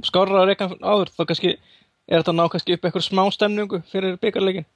skárra 0.07 0.43
að 0.43 0.51
reyka 0.51 0.69
áður 0.81 1.13
þá 1.15 1.23
kannski 1.31 1.55
er 1.55 2.21
þetta 2.21 2.33
að 2.33 2.39
ná 2.39 2.45
kannski 2.53 2.77
upp 2.77 2.87
eitthvað 2.87 3.07
smá 3.07 3.23
stemningu 3.35 3.83
fyrir 3.91 4.19
byggarleikin 4.23 4.69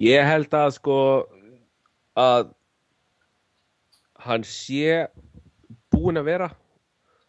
ég 0.00 0.26
held 0.26 0.54
að 0.56 0.74
sko 0.78 0.96
að 2.18 2.50
hann 4.26 4.44
sé 4.46 5.06
búinn 5.92 6.20
að 6.20 6.28
vera 6.28 6.50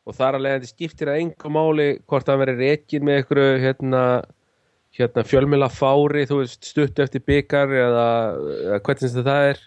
og 0.07 0.17
þar 0.17 0.37
að 0.37 0.45
leiðandi 0.45 0.69
skiptir 0.71 1.11
að 1.11 1.23
engu 1.23 1.51
máli 1.53 1.89
hvort 2.09 2.29
hann 2.29 2.41
verið 2.41 2.63
reikin 2.65 3.05
með 3.05 3.21
einhverju 3.21 3.59
hérna, 3.61 4.03
hérna 4.97 5.25
fjölmjöla 5.27 5.69
fári 5.71 6.25
þú 6.29 6.41
veist 6.41 6.71
stutt 6.71 6.99
eftir 7.03 7.23
byggar 7.27 7.71
eða, 7.71 8.07
eða 8.65 8.81
hvernig 8.87 9.15
það 9.19 9.49
er 9.51 9.61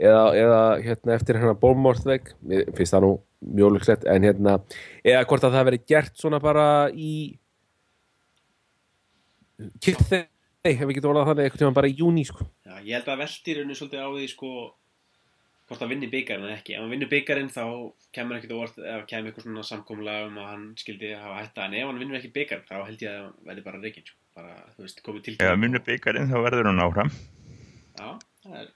eða, 0.00 0.24
eða 0.42 0.62
hérna 0.84 1.16
eftir 1.16 1.40
hérna 1.40 1.56
bólmórþvegg, 1.60 2.32
finnst 2.76 2.96
það 2.96 3.06
nú 3.06 3.12
mjólugslegt 3.40 4.06
en 4.10 4.26
hérna 4.26 4.56
eða 5.04 5.26
hvort 5.28 5.44
að 5.44 5.58
það 5.58 5.68
verið 5.70 5.84
gert 5.92 6.16
svona 6.20 6.40
bara 6.42 6.66
í 6.92 7.12
kyrþei, 9.84 10.26
ef 10.68 10.82
við 10.82 10.96
getum 10.98 11.12
orðað 11.12 11.30
þannig 11.30 11.46
einhvern 11.46 11.62
tímann 11.62 11.78
bara 11.78 11.90
í 11.92 11.96
júni 11.96 12.26
sko 12.28 12.48
Já, 12.66 12.74
ég 12.82 12.98
held 12.98 13.08
að 13.12 13.22
veltir 13.24 13.62
henni 13.62 13.76
svolítið 13.78 14.04
á 14.04 14.08
því 14.12 14.26
sko, 14.32 14.50
hvort 15.66 15.82
hann 15.82 15.90
vinni 15.92 16.08
byggarinn 16.12 16.44
eða 16.46 16.58
ekki. 16.58 16.74
Ef 16.76 16.82
hann 16.82 16.92
vinni 16.92 17.08
byggarinn 17.10 17.48
þá 17.54 17.64
kemur 18.14 18.36
ekkert 18.36 18.54
óvart, 18.56 18.76
ef 18.78 19.06
kemur 19.10 19.30
eitthvað 19.30 19.46
svona 19.46 19.64
samkomlega 19.66 20.26
um 20.28 20.36
að 20.42 20.50
hann 20.50 20.66
skildi 20.78 21.12
hafa 21.16 21.38
hætta. 21.40 21.64
En 21.66 21.76
ef 21.78 21.88
hann 21.88 22.00
vinnur 22.02 22.18
ekki 22.20 22.32
byggarinn 22.34 22.68
þá 22.68 22.76
held 22.82 23.04
ég 23.06 23.14
að 23.14 23.22
hann 23.22 23.48
verði 23.48 23.64
bara 23.66 23.80
reikinn, 23.82 24.06
sko. 24.10 24.18
Bara, 24.36 24.56
þú 24.76 24.84
veist, 24.84 24.98
komið 25.06 25.22
til 25.24 25.34
Ef 25.38 25.48
að 25.48 25.62
munur 25.62 25.82
byggarinn 25.86 26.28
þá 26.28 26.36
verður 26.44 26.66
hann 26.68 26.82
áfram 26.84 27.10
Já, 27.96 28.08
það 28.44 28.56
er, 28.60 28.66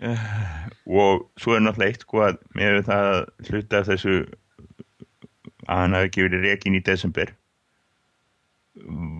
og 0.00 1.26
svo 1.36 1.56
er 1.56 1.64
náttúrulega 1.64 1.92
eitt 1.92 2.06
sko 2.06 2.22
að 2.24 2.38
með 2.56 2.78
það 2.86 3.08
að 3.10 3.50
hluta 3.50 3.82
þessu 3.88 4.14
að 5.66 5.82
hann 5.82 5.96
hafi 5.96 6.08
ekki 6.08 6.24
verið 6.24 6.46
rekin 6.46 6.78
í 6.78 6.84
desember 6.86 7.34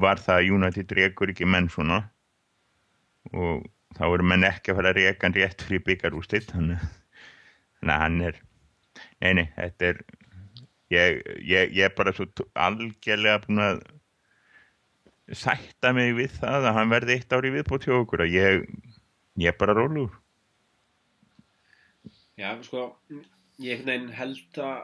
var 0.00 0.22
það 0.22 0.38
að 0.38 0.54
United 0.56 0.94
rekur 0.96 1.32
ekki 1.32 1.48
menn 1.48 1.68
svona? 1.72 2.00
Og 3.34 3.66
þá 3.98 4.04
eru 4.06 4.26
menn 4.30 4.46
ekki 4.48 4.72
að 4.72 4.80
fara 4.80 4.92
að 4.94 5.00
reka 5.02 5.26
hann 5.26 5.36
rétt 5.36 5.64
fyrir 5.66 5.84
byggarústitt 5.86 6.48
þannig 6.54 6.80
að 7.84 8.02
hann 8.04 8.20
er 8.30 8.40
nei, 9.20 9.32
nei, 9.36 9.46
þetta 9.56 9.90
er 9.90 10.02
ég, 10.94 11.20
ég, 11.44 11.74
ég 11.76 11.84
er 11.88 11.96
bara 11.96 12.14
svo 12.16 12.26
algjörlega 12.54 13.42
búin 13.44 13.64
að 13.64 13.82
sætta 15.36 15.92
mig 15.94 16.14
við 16.18 16.38
það 16.40 16.70
að 16.70 16.78
hann 16.78 16.94
verði 16.94 17.18
eitt 17.18 17.36
ári 17.36 17.52
viðbútt 17.54 17.86
hjá 17.86 17.94
okkur 18.00 18.24
að 18.24 18.34
ég, 18.34 18.64
ég 19.40 19.52
er 19.52 19.60
bara 19.60 19.76
rólugur 19.76 20.19
já, 22.40 22.50
sko, 22.66 22.86
ég 23.60 23.84
held 24.16 24.60
að 24.64 24.78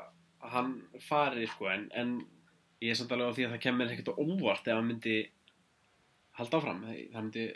hann 0.53 0.75
fari, 1.03 1.47
sko, 1.51 1.71
en, 1.73 1.87
en 1.97 2.17
ég 2.83 2.93
er 2.93 2.99
samt 2.99 3.15
alveg 3.15 3.33
á 3.33 3.37
því 3.37 3.47
að 3.47 3.55
það 3.55 3.63
kemur 3.65 3.93
ekkert 3.93 4.13
óvart 4.21 4.69
ef 4.69 4.77
hann 4.77 4.91
myndi 4.91 5.17
halda 6.37 6.61
áfram. 6.61 6.83
Það 6.85 7.23
myndi, 7.23 7.47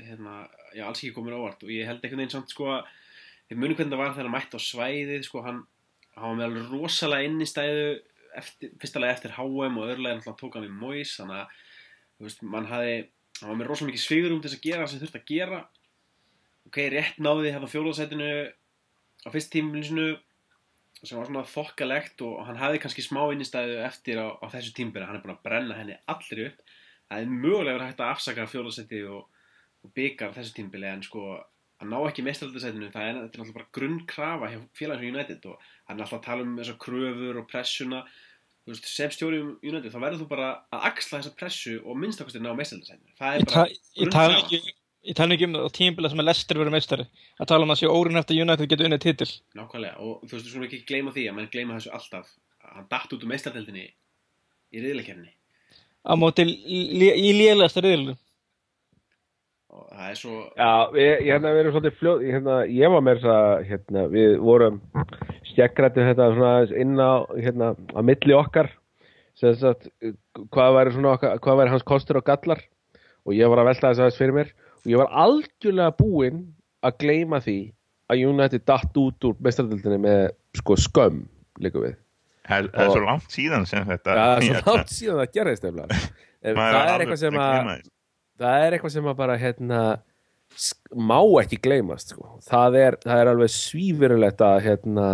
hérna, 0.00 0.36
já, 0.72 0.84
alls 0.86 1.02
ekki 1.02 1.14
komið 1.16 1.36
á 1.36 1.40
óvart 1.40 1.66
og 1.66 1.72
ég 1.74 1.88
held 1.88 2.00
einhvern 2.00 2.22
veginn 2.22 2.34
samt, 2.34 2.54
sko, 2.54 2.78
ég 3.50 3.60
muni 3.60 3.76
hvernig 3.76 3.94
það 3.94 4.02
var 4.02 4.14
þegar 4.14 4.30
hann 4.30 4.36
mætti 4.36 4.60
á 4.60 4.68
svæðið, 4.68 5.26
sko, 5.28 5.44
hann, 5.46 5.64
hann 6.16 6.26
var 6.30 6.38
með 6.38 6.46
alveg 6.48 6.72
rosalega 6.74 7.28
inn 7.28 7.42
í 7.44 7.48
stæðu 7.48 7.90
fyrstulega 8.80 9.16
eftir 9.16 9.34
HM 9.36 9.78
og 9.80 9.88
öðrulega 9.88 10.20
náttúrulega 10.20 10.38
tók 10.38 10.56
hann 10.56 10.66
við 10.68 10.78
Mois, 10.80 11.16
þannig 11.18 11.42
að, 11.42 11.58
þú 12.16 12.28
veist, 12.28 12.44
mann 12.54 12.70
hafði, 12.70 12.96
hann 13.40 13.50
var 13.50 13.60
með 13.60 13.70
rosalega 13.70 13.92
mikið 13.92 14.04
svigur 14.06 14.34
um 14.34 14.42
þess 14.44 14.56
að 14.56 14.66
gera 14.68 14.84
það 14.84 14.92
sem 14.92 15.02
þurfti 15.02 15.20
að 15.20 15.30
gera. 15.34 15.60
Ok, 16.70 16.78
rétt 16.94 17.18
náði 17.18 17.50
hérna 17.50 17.70
fjóðarsætinu 17.72 18.30
á 19.24 19.28
fyrst 19.32 19.52
tímbilinu 19.52 20.10
sem 21.00 21.16
var 21.16 21.28
svona 21.28 21.46
þokkalegt 21.48 22.20
og 22.26 22.42
hann 22.44 22.58
hafði 22.60 22.80
kannski 22.82 23.04
smá 23.04 23.22
innistæðu 23.32 23.78
eftir 23.86 24.20
á, 24.20 24.36
á 24.36 24.46
þessu 24.52 24.74
tímbili, 24.76 25.06
hann 25.08 25.16
er 25.16 25.24
búin 25.24 25.36
að 25.36 25.44
brenna 25.46 25.78
henni 25.78 25.96
allri 26.12 26.50
upp. 26.50 26.58
Það 27.10 27.22
er 27.22 27.30
mögulega 27.32 27.76
verið 27.76 27.88
hægt 27.88 28.02
að 28.04 28.12
afsaka 28.14 28.48
fjóðarsæti 28.50 29.00
og, 29.08 29.46
og 29.80 29.94
byggar 29.96 30.34
þessu 30.36 30.56
tímbili 30.58 30.90
en 30.90 31.04
sko 31.06 31.24
að 31.80 31.88
ná 31.88 31.96
ekki 32.04 32.24
mestraldasætinu, 32.26 32.90
það 32.92 33.06
er, 33.06 33.14
náttúrulega 33.16 33.56
bara 33.56 33.70
grunnkrafa 33.76 34.50
hjá 34.52 34.58
félagsum 34.76 35.14
United 35.14 35.46
og 35.48 35.62
hann 35.88 35.96
er 35.96 36.04
alltaf 36.04 36.18
að 36.18 36.26
tala 36.26 36.44
um 36.44 36.58
þessar 36.58 36.76
kröfur 36.84 37.40
og 37.40 37.46
pressuna 37.48 38.02
þú 38.66 38.74
veist, 38.74 38.90
sem 38.90 39.14
stjóri 39.14 39.40
um 39.40 39.54
United 39.64 39.94
þá 39.94 39.98
verður 40.02 40.20
þú 40.20 40.28
bara 40.34 40.50
að 40.68 40.84
axla 40.90 41.22
þessa 41.22 41.32
pressu 41.40 41.78
og 41.80 41.96
minnst 41.96 42.20
okkur 42.20 42.44
ná 42.44 42.52
mestraldasætinu 42.58 43.16
það 43.16 43.38
er 43.38 43.48
bara 43.48 43.64
grunnkrafa. 43.96 44.60
Ég 45.08 45.16
tala 45.16 45.34
ekki 45.34 45.48
um 45.48 45.56
það 45.56 45.66
á 45.66 45.76
tímabila 45.78 46.10
sem 46.12 46.20
að 46.20 46.28
Lester 46.28 46.60
verið 46.60 46.74
meistari. 46.76 47.08
Að 47.40 47.50
tala 47.54 47.64
um 47.64 47.72
að 47.72 47.80
sé 47.80 47.88
órun 47.88 48.20
eftir 48.20 48.42
United 48.42 48.68
getur 48.68 48.88
unnið 48.90 49.04
titil. 49.06 49.30
Nákvæmlega, 49.56 49.96
og 49.96 50.24
þú 50.26 50.34
veist, 50.34 50.44
þú 50.44 50.52
skulum 50.52 50.68
ekki 50.68 50.84
gleyma 50.90 51.14
því 51.16 51.26
að 51.30 51.36
mann 51.38 51.52
gleyma 51.52 51.78
þessu 51.78 51.94
alltaf. 51.96 52.32
Að 52.60 52.74
hann 52.76 52.88
datt 52.92 53.14
út 53.16 53.24
úr 53.24 53.32
meistaradeildinni 53.32 53.86
í 54.70 54.82
riðleikernni 54.84 55.32
á 56.00 56.12
móti 56.16 56.46
í 56.46 57.30
lélegasta 57.36 57.82
riðilinu 57.84 58.16
og 59.70 59.86
það 59.92 60.06
er 60.08 60.18
svo 60.18 60.36
Já, 60.56 60.70
við, 60.94 61.10
hérna, 61.26 61.52
við 61.52 61.60
erum 61.62 61.74
svolítið 61.74 61.98
fljóð, 61.98 62.24
hérna, 62.26 62.56
ég 62.74 62.94
var 62.94 63.04
með 63.06 63.20
þess 63.20 63.32
að, 63.34 63.64
hérna, 63.68 64.04
við 64.14 64.32
vorum 64.42 64.80
skeggrættu 65.50 66.06
þetta 66.08 66.30
svona 66.34 66.80
inn 66.82 66.96
á, 66.98 67.12
hérna, 67.36 67.68
á 67.94 68.00
milli 68.06 68.36
okkar, 68.38 68.72
sem 69.38 69.54
sagt, 69.60 69.90
hvað 70.54 70.76
væri 70.78 70.96
svona 70.96 71.14
okkar, 71.14 71.38
hvað 71.44 71.60
væri 71.60 71.74
hans 71.74 71.86
kostur 71.86 72.18
og 72.18 72.26
gallar? 72.26 72.64
Og 73.28 73.36
ég 73.36 73.50
var 73.52 73.60
að 73.62 73.70
velta 73.70 73.90
þess 73.90 74.02
aðeins 74.02 74.18
fyrir 74.18 74.36
mér 74.38 74.52
og 74.84 74.90
ég 74.92 75.00
var 75.00 75.12
algjörlega 75.24 75.96
búinn 75.98 76.42
að 76.86 76.96
gleyma 77.02 77.40
því 77.44 77.58
að 78.10 78.24
United 78.26 78.66
datt 78.66 78.96
út 78.98 79.28
úr 79.28 79.36
mestradildinni 79.44 80.00
með, 80.02 80.22
sko, 80.58 80.76
skömm, 80.80 81.24
líka 81.62 81.82
við. 81.82 81.96
Það 82.50 82.68
er 82.74 82.90
svo 82.90 83.02
langt 83.04 83.34
síðan 83.34 83.66
sem 83.68 83.86
þetta 83.86 84.16
það 84.16 84.32
er 84.34 84.46
svo 84.46 84.62
langt 84.74 84.94
síðan 84.94 85.20
nefnilega. 85.22 86.00
En 86.40 86.56
Maður 86.56 86.72
það 86.72 86.90
er 86.90 87.02
eitthvað 87.04 87.18
sem 87.20 87.34
að, 87.36 87.66
það 88.40 88.62
er 88.64 88.74
eitthvað 88.74 88.92
sem 88.94 89.08
að 89.10 89.16
bara 89.18 89.34
hérna 89.36 89.80
má 90.96 91.18
ekki 91.42 91.58
gleymast 91.60 92.14
sko. 92.14 92.30
það, 92.46 92.78
er, 92.80 92.96
það 93.04 93.20
er 93.20 93.30
alveg 93.34 93.52
svífurulegt 93.52 94.40
að 94.46 94.56
hérna 94.64 95.10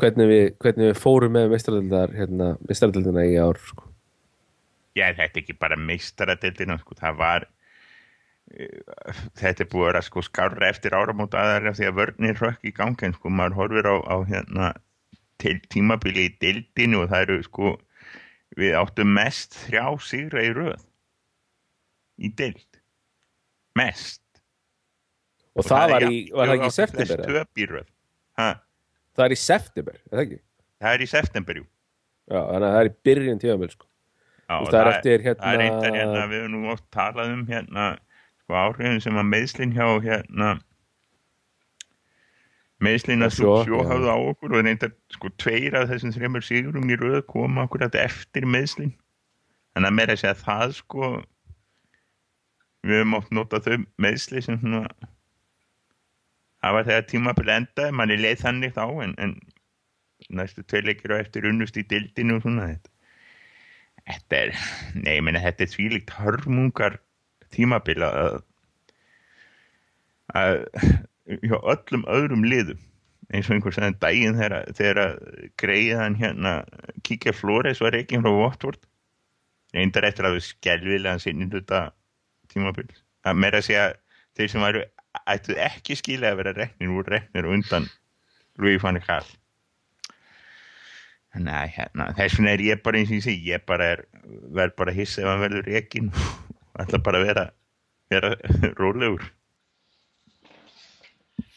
hvernig 0.00 0.30
við, 0.30 0.42
hvernig 0.64 0.90
við 0.90 0.98
fórum 0.98 1.36
með 1.36 1.54
mestradildar 1.54 2.16
hérna, 2.16 2.50
mestradildina 2.66 3.24
í 3.30 3.38
ár 3.38 3.60
sko. 3.62 3.86
Þetta 4.98 5.26
er 5.28 5.40
ekki 5.44 5.56
bara 5.62 5.78
meistaradeildina, 5.78 6.80
sko, 6.82 6.98
það 6.98 7.20
var 7.20 7.46
þetta 8.50 9.64
er 9.64 9.68
búið 9.70 9.84
að 9.84 9.88
vera 9.90 10.02
sko 10.02 10.22
skárra 10.26 10.70
eftir 10.70 10.96
áramót 10.96 11.36
aðeins 11.38 11.78
því 11.78 11.88
að 11.90 11.98
vörnir 12.00 12.40
rökk 12.40 12.66
í 12.66 12.72
gangi 12.74 13.06
en 13.06 13.14
sko 13.14 13.30
maður 13.30 13.58
horfir 13.60 13.86
á, 13.86 13.96
á 14.10 14.16
hérna 14.26 14.70
til 15.40 15.56
tímabili 15.72 16.26
í 16.28 16.34
deildinu 16.42 17.04
og 17.04 17.12
það 17.12 17.26
eru 17.26 17.38
sko 17.46 17.74
við 18.58 18.74
áttum 18.80 19.12
mest 19.14 19.54
þrjá 19.68 19.84
sigra 20.02 20.42
í 20.42 20.50
röð 20.56 20.82
í 22.20 22.32
deild. 22.36 22.80
Mest. 23.78 24.20
Og 25.56 25.64
það 25.66 25.92
var, 25.94 26.02
er 26.02 26.12
í, 26.12 26.18
var 26.34 26.50
það 26.50 26.56
ekki 26.56 26.70
í 26.70 26.76
september 26.76 27.22
það 29.16 29.24
er 29.26 29.34
í 29.34 29.38
september, 29.40 29.96
er 30.10 30.16
það 30.16 30.24
ekki? 30.24 30.40
það 30.80 30.96
er 30.96 31.04
í 31.04 31.08
september 31.10 31.60
jú. 31.60 31.64
Já, 32.30 32.38
þannig 32.40 32.66
að 32.66 32.74
það 32.74 32.80
er 32.80 32.90
í 32.90 32.94
byrjun 33.08 33.40
tíðanbel 33.42 33.70
sko. 33.72 33.86
Já, 34.50 34.54
veist, 34.54 34.70
það 34.70 34.80
er 34.80 34.92
eftir, 34.92 35.24
það 35.24 35.30
er 35.30 35.34
hérna- 35.40 35.56
reyndar 35.62 35.96
hérna, 35.98 36.22
við 36.30 36.40
höfum 36.44 36.54
nú 36.54 36.70
oft 36.74 36.86
talað 36.94 37.34
um 37.34 37.42
hérna, 37.50 37.88
sko 38.50 38.58
áhrifin 38.58 38.98
sem 39.02 39.14
að 39.14 39.28
meðslinn 39.30 39.72
hjá 39.76 39.86
hérna 40.02 40.48
meðslinn 42.82 43.22
að 43.22 43.30
Já, 43.30 43.36
sjó, 43.36 43.50
sjó 43.68 43.78
já. 43.78 43.88
hafðu 43.92 44.10
á 44.10 44.16
okkur 44.32 44.54
og 44.56 44.64
reyndar 44.66 44.92
sko 45.14 45.30
tveir 45.38 45.76
af 45.78 45.90
þessum 45.92 46.14
þreymur 46.16 46.42
sigurum 46.42 46.90
í 46.90 46.96
röð 46.98 47.20
koma 47.30 47.68
okkur 47.68 47.84
þetta 47.84 48.02
eftir 48.08 48.48
meðslinn 48.48 48.94
þannig 49.76 49.90
að 49.92 49.96
meira 50.00 50.16
að 50.16 50.22
segja 50.24 50.40
það 50.40 50.74
sko 50.80 51.10
við 52.82 52.96
höfum 52.96 53.18
oft 53.20 53.34
notað 53.36 53.68
þau 53.68 53.86
meðsli 54.02 54.42
sem 54.42 54.58
svona 54.58 54.82
það 56.60 56.76
var 56.76 56.88
þegar 56.88 57.08
tímabil 57.12 57.52
endaði 57.54 57.98
manni 58.00 58.16
leið 58.18 58.42
þannig 58.42 58.74
þá 58.74 58.86
en, 59.04 59.14
en 59.20 59.36
næstu 60.40 60.64
tvei 60.66 60.82
leikir 60.88 61.14
á 61.14 61.22
eftir 61.22 61.46
unnust 61.46 61.78
í 61.78 61.86
dildinu 61.86 62.40
og 62.40 62.48
svona 62.48 62.72
þetta 62.72 62.96
Þetta 64.10 64.38
er, 64.40 64.50
nei, 64.96 65.12
ég 65.18 65.22
meina, 65.22 65.42
þetta 65.44 65.62
er 65.62 65.68
svílíkt 65.70 66.10
hörmungar 66.16 66.96
tímabil 67.54 68.04
að, 68.06 68.40
að 70.36 70.62
hjá 71.46 71.56
öllum 71.58 72.06
öðrum 72.10 72.46
liðum 72.46 72.80
eins 73.30 73.46
og 73.46 73.56
einhver 73.56 73.74
sagði 73.74 73.92
um 73.92 73.98
daginn 74.02 74.38
þegar, 74.38 74.70
þegar 74.74 75.00
greiðan 75.60 76.16
hérna 76.18 76.54
kíkja 77.06 77.34
Flores 77.36 77.82
var 77.82 77.94
ekki 77.98 78.18
frá 78.18 78.30
Watford. 78.34 78.80
Reyndar 79.70 80.08
eftir 80.08 80.26
að 80.26 80.38
við 80.38 80.46
skelvilega 80.48 81.22
sinni 81.22 81.46
þetta 81.52 81.84
tímabil 82.50 82.88
að 83.22 83.36
meira 83.38 83.60
að 83.60 83.68
segja 83.68 83.84
þeir 84.38 84.50
sem 84.50 84.64
væru 84.64 84.82
ættu 85.30 85.58
ekki 85.62 85.98
skilja 85.98 86.32
að 86.32 86.40
vera 86.40 86.56
reknir 86.56 86.94
úr 86.94 87.06
reknir 87.10 87.46
undan 87.46 87.86
Louis 88.58 88.82
van 88.82 88.98
Gaal. 89.04 89.26
Nei, 91.38 91.70
hérna, 91.70 92.08
þess 92.18 92.40
vegna 92.40 92.56
er 92.56 92.62
ég 92.66 92.80
bara 92.82 92.98
eins 92.98 93.12
og 93.12 93.20
ég 93.20 93.26
segi, 93.28 93.52
ég 93.52 93.62
bara 93.62 93.92
er, 93.94 94.00
verð 94.50 94.74
bara 94.80 94.94
hissa 94.94 95.22
ef 95.22 95.30
hann 95.30 95.44
verður 95.44 95.68
rekin 95.70 96.10
ætla 96.84 97.02
bara 97.04 97.20
að 97.20 97.28
vera, 97.28 97.44
vera 98.12 98.32
rólegur. 98.80 99.28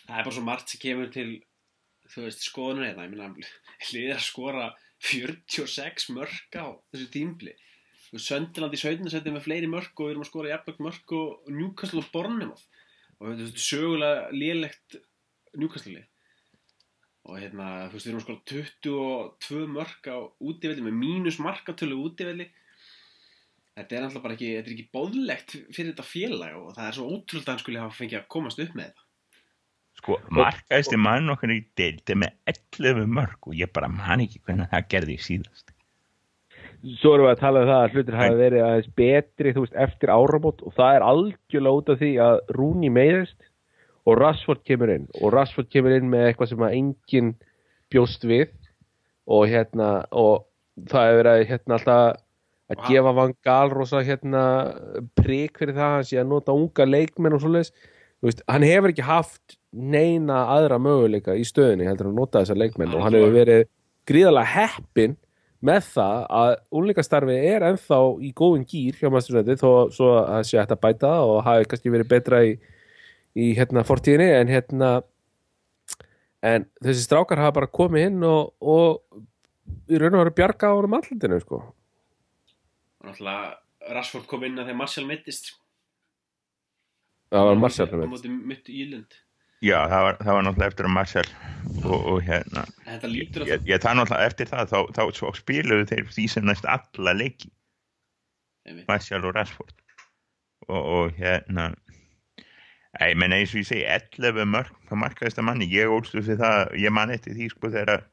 Það 0.03 0.19
er 0.19 0.27
bara 0.27 0.35
svo 0.35 0.45
margt 0.45 0.71
sem 0.71 0.81
kemur 0.83 1.11
til, 1.13 1.27
þú 2.13 2.25
veist, 2.27 2.45
skoðunum 2.45 2.85
hérna. 2.85 3.07
Ég 3.07 3.13
meina, 3.15 3.51
liðir 3.93 4.17
að 4.17 4.25
skora 4.27 4.69
46 5.03 6.09
mörg 6.15 6.57
á 6.59 6.65
þessu 6.93 7.09
tímbli. 7.13 7.55
Þú 8.05 8.17
veist, 8.17 8.29
Söndiland 8.29 8.77
í 8.77 8.79
17. 8.79 9.11
seti 9.11 9.33
með 9.33 9.47
fleiri 9.47 9.69
mörg 9.71 9.91
og 9.97 10.07
við 10.07 10.13
erum 10.13 10.25
að 10.25 10.29
skora 10.29 10.53
jafnveg 10.53 10.81
mörg 10.85 11.15
og 11.17 11.51
Newcastle 11.51 12.03
og 12.03 12.09
Bournemouth. 12.13 12.65
Og 13.19 13.31
þetta 13.31 13.47
er 13.47 13.63
sögulega 13.67 14.25
lélegt 14.35 14.97
Newcastle. 15.57 16.03
Og 17.23 17.39
hérna, 17.39 17.69
þú 17.87 17.97
veist, 17.97 18.05
við 18.05 18.11
erum 18.11 18.21
að 18.21 18.27
skora 18.27 18.45
22 18.51 19.63
mörg 19.71 20.11
á 20.11 20.17
útivelli 20.43 20.85
með 20.85 20.99
mínus 20.99 21.39
markatölu 21.41 21.99
útivelli. 22.03 22.49
Þetta 23.73 23.95
er 23.97 24.03
alltaf 24.05 24.21
bara 24.21 24.35
ekki, 24.35 24.49
þetta 24.53 24.69
er 24.69 24.75
ekki 24.75 24.91
bóðlegt 24.93 25.55
fyrir 25.73 25.89
þetta 25.89 26.05
félag 26.05 26.57
og 26.59 26.73
það 26.75 26.87
er 26.87 26.97
svo 26.97 27.05
ótrúld 27.09 27.47
að 27.47 27.51
hann 27.51 27.61
skulle 27.63 27.81
hafa 27.81 27.97
fengið 27.97 28.19
að 28.19 28.27
komast 28.35 28.61
upp 28.61 28.75
með 28.77 28.89
þetta. 28.89 29.05
Sko, 29.97 30.17
markaðist 30.35 30.95
mann 30.99 31.31
okkar 31.33 31.53
í 31.53 31.61
deildi 31.79 32.17
með 32.21 32.53
11 32.53 33.07
mörg 33.17 33.47
og 33.49 33.55
ég 33.57 33.71
bara 33.73 33.89
man 33.89 34.21
ekki 34.21 34.41
hvernig 34.43 34.69
það 34.73 34.89
gerði 34.93 35.17
síðast. 35.25 35.73
Svo 36.99 37.13
erum 37.15 37.29
við 37.29 37.31
að 37.31 37.41
tala 37.41 37.63
um 37.63 37.69
það 37.69 37.81
að 37.81 37.95
hlutir 37.95 38.17
hafi 38.19 38.37
verið 38.41 38.65
aðeins 38.67 38.93
betri, 38.99 39.53
þú 39.55 39.63
veist, 39.63 39.77
eftir 39.85 40.11
áramót 40.11 40.63
og 40.67 40.75
það 40.77 40.97
er 40.97 41.05
algjörlega 41.07 41.79
út 41.79 41.91
af 41.93 42.01
því 42.01 42.11
að 42.25 42.39
Rúni 42.57 42.91
meiðist 42.93 43.49
og 44.03 44.19
Rashford 44.19 44.63
kemur 44.67 44.91
inn 44.91 45.07
og 45.21 45.33
Rashford 45.33 45.69
kemur 45.71 45.95
inn 45.95 46.11
með 46.11 46.27
eitthvað 46.27 46.51
sem 46.51 46.65
að 46.67 46.75
enginn 46.79 47.31
bjóst 47.93 48.27
við 48.27 48.51
og 49.31 49.47
hérna 49.47 49.89
og 50.11 50.43
það 50.91 51.07
hefur 51.07 51.21
verið 51.21 51.47
hérna 51.53 51.79
alltaf 51.79 52.22
að 52.71 52.79
Vá. 52.79 52.85
gefa 52.87 53.15
Van 53.17 53.33
Gaal 53.43 53.73
rosa 53.73 54.03
hérna 54.05 54.43
prik 55.19 55.59
fyrir 55.59 55.75
það 55.77 55.97
hann 55.97 56.07
sé 56.07 56.21
að 56.21 56.29
nota 56.31 56.55
unga 56.55 56.87
leikmenn 56.87 57.35
og 57.35 57.43
svoleiðis 57.43 57.73
hann 58.47 58.63
hefur 58.63 58.93
ekki 58.93 59.05
haft 59.07 59.57
neina 59.73 60.45
aðra 60.53 60.79
möguleika 60.79 61.35
í 61.35 61.43
stöðunni 61.47 61.87
heldur 61.87 62.11
að 62.11 62.19
nota 62.21 62.43
þessa 62.43 62.57
leikmenn 62.57 62.95
og 62.95 63.03
hann 63.03 63.17
hefur 63.17 63.35
verið 63.35 63.65
gríðarlega 64.07 64.53
heppin 64.53 65.17
með 65.63 65.87
það 65.93 66.23
að 66.39 66.53
úrleikastarfi 66.75 67.35
er 67.53 67.65
ennþá 67.69 67.99
í 68.19 68.31
góðum 68.35 68.65
gýr 68.67 68.97
hjá 68.99 69.07
maðurstjórnandi 69.07 69.59
þó 69.61 69.69
svo 69.95 70.09
að 70.19 70.47
sé 70.49 70.59
hægt 70.59 70.75
að 70.75 70.81
bæta 70.83 71.11
það 71.13 71.31
og 71.31 71.43
hafi 71.47 71.69
kannski 71.71 71.93
verið 71.93 72.09
betra 72.11 72.41
í, 72.43 72.57
í 73.39 73.51
hérna 73.57 73.85
fortíðinni 73.87 74.27
en 74.39 74.51
hérna 74.51 74.89
en 76.43 76.67
þessi 76.83 77.05
strákar 77.05 77.39
hafa 77.39 77.61
bara 77.61 77.71
komið 77.71 78.09
inn 78.09 78.27
og, 78.27 78.51
og 78.59 79.23
í 79.87 79.99
raun 79.99 80.17
og 80.17 80.25
veru 80.25 80.35
bjarga 80.35 80.73
á 80.73 80.75
honum 80.75 80.97
allandinu 80.99 81.39
sko. 81.39 81.61
Og 83.03 83.11
náttúrulega 83.11 83.93
Rashford 83.93 84.29
kom 84.31 84.45
inn 84.47 84.57
að 84.57 84.69
þegar 84.69 84.79
Martial 84.79 85.05
mittist 85.09 85.51
sko. 85.51 85.59
það 87.33 87.49
var 87.49 87.61
Marcial 87.65 87.89
á 87.91 88.07
móti 88.07 88.31
mitt 88.31 88.71
Ílund 88.71 89.19
Já, 89.63 89.77
það 89.87 90.01
var, 90.03 90.17
það 90.19 90.35
var 90.35 90.43
náttúrulega 90.45 90.71
eftir 90.73 90.87
að 90.87 90.93
Marcel 90.97 91.29
og, 91.83 91.99
og 92.11 92.17
hérna, 92.27 92.63
þetta 92.83 93.11
lítur 93.11 93.45
að 93.45 93.51
ég, 93.53 93.61
ég 93.69 93.83
það 93.83 93.99
náttúrulega 93.99 94.31
eftir 94.31 94.49
það, 94.49 94.73
þá, 94.73 94.79
þá 94.97 95.19
svo 95.19 95.29
spiluðu 95.37 95.85
þeir 95.91 96.09
því 96.11 96.25
sem 96.33 96.47
næst 96.49 96.67
alla 96.67 97.13
leiki. 97.15 97.51
Marcel 98.89 99.23
og 99.23 99.37
Rashford. 99.37 99.77
Og, 100.67 100.81
og 100.81 101.15
hérna, 101.15 101.69
ég 102.99 103.15
menna 103.19 103.39
eins 103.39 103.55
og 103.55 103.61
ég 103.61 103.69
segi, 103.69 103.85
11 103.87 104.51
mörg, 104.51 104.75
það 104.89 105.01
markaðist 105.05 105.39
að 105.39 105.47
manni, 105.47 105.69
ég 105.71 105.95
ólstu 105.95 106.19
fyrir 106.19 106.43
það, 106.43 106.75
ég 106.83 106.95
man 106.99 107.15
eftir 107.15 107.39
því 107.39 107.49
sko 107.55 107.71
þegar 107.71 107.95
að 107.95 108.05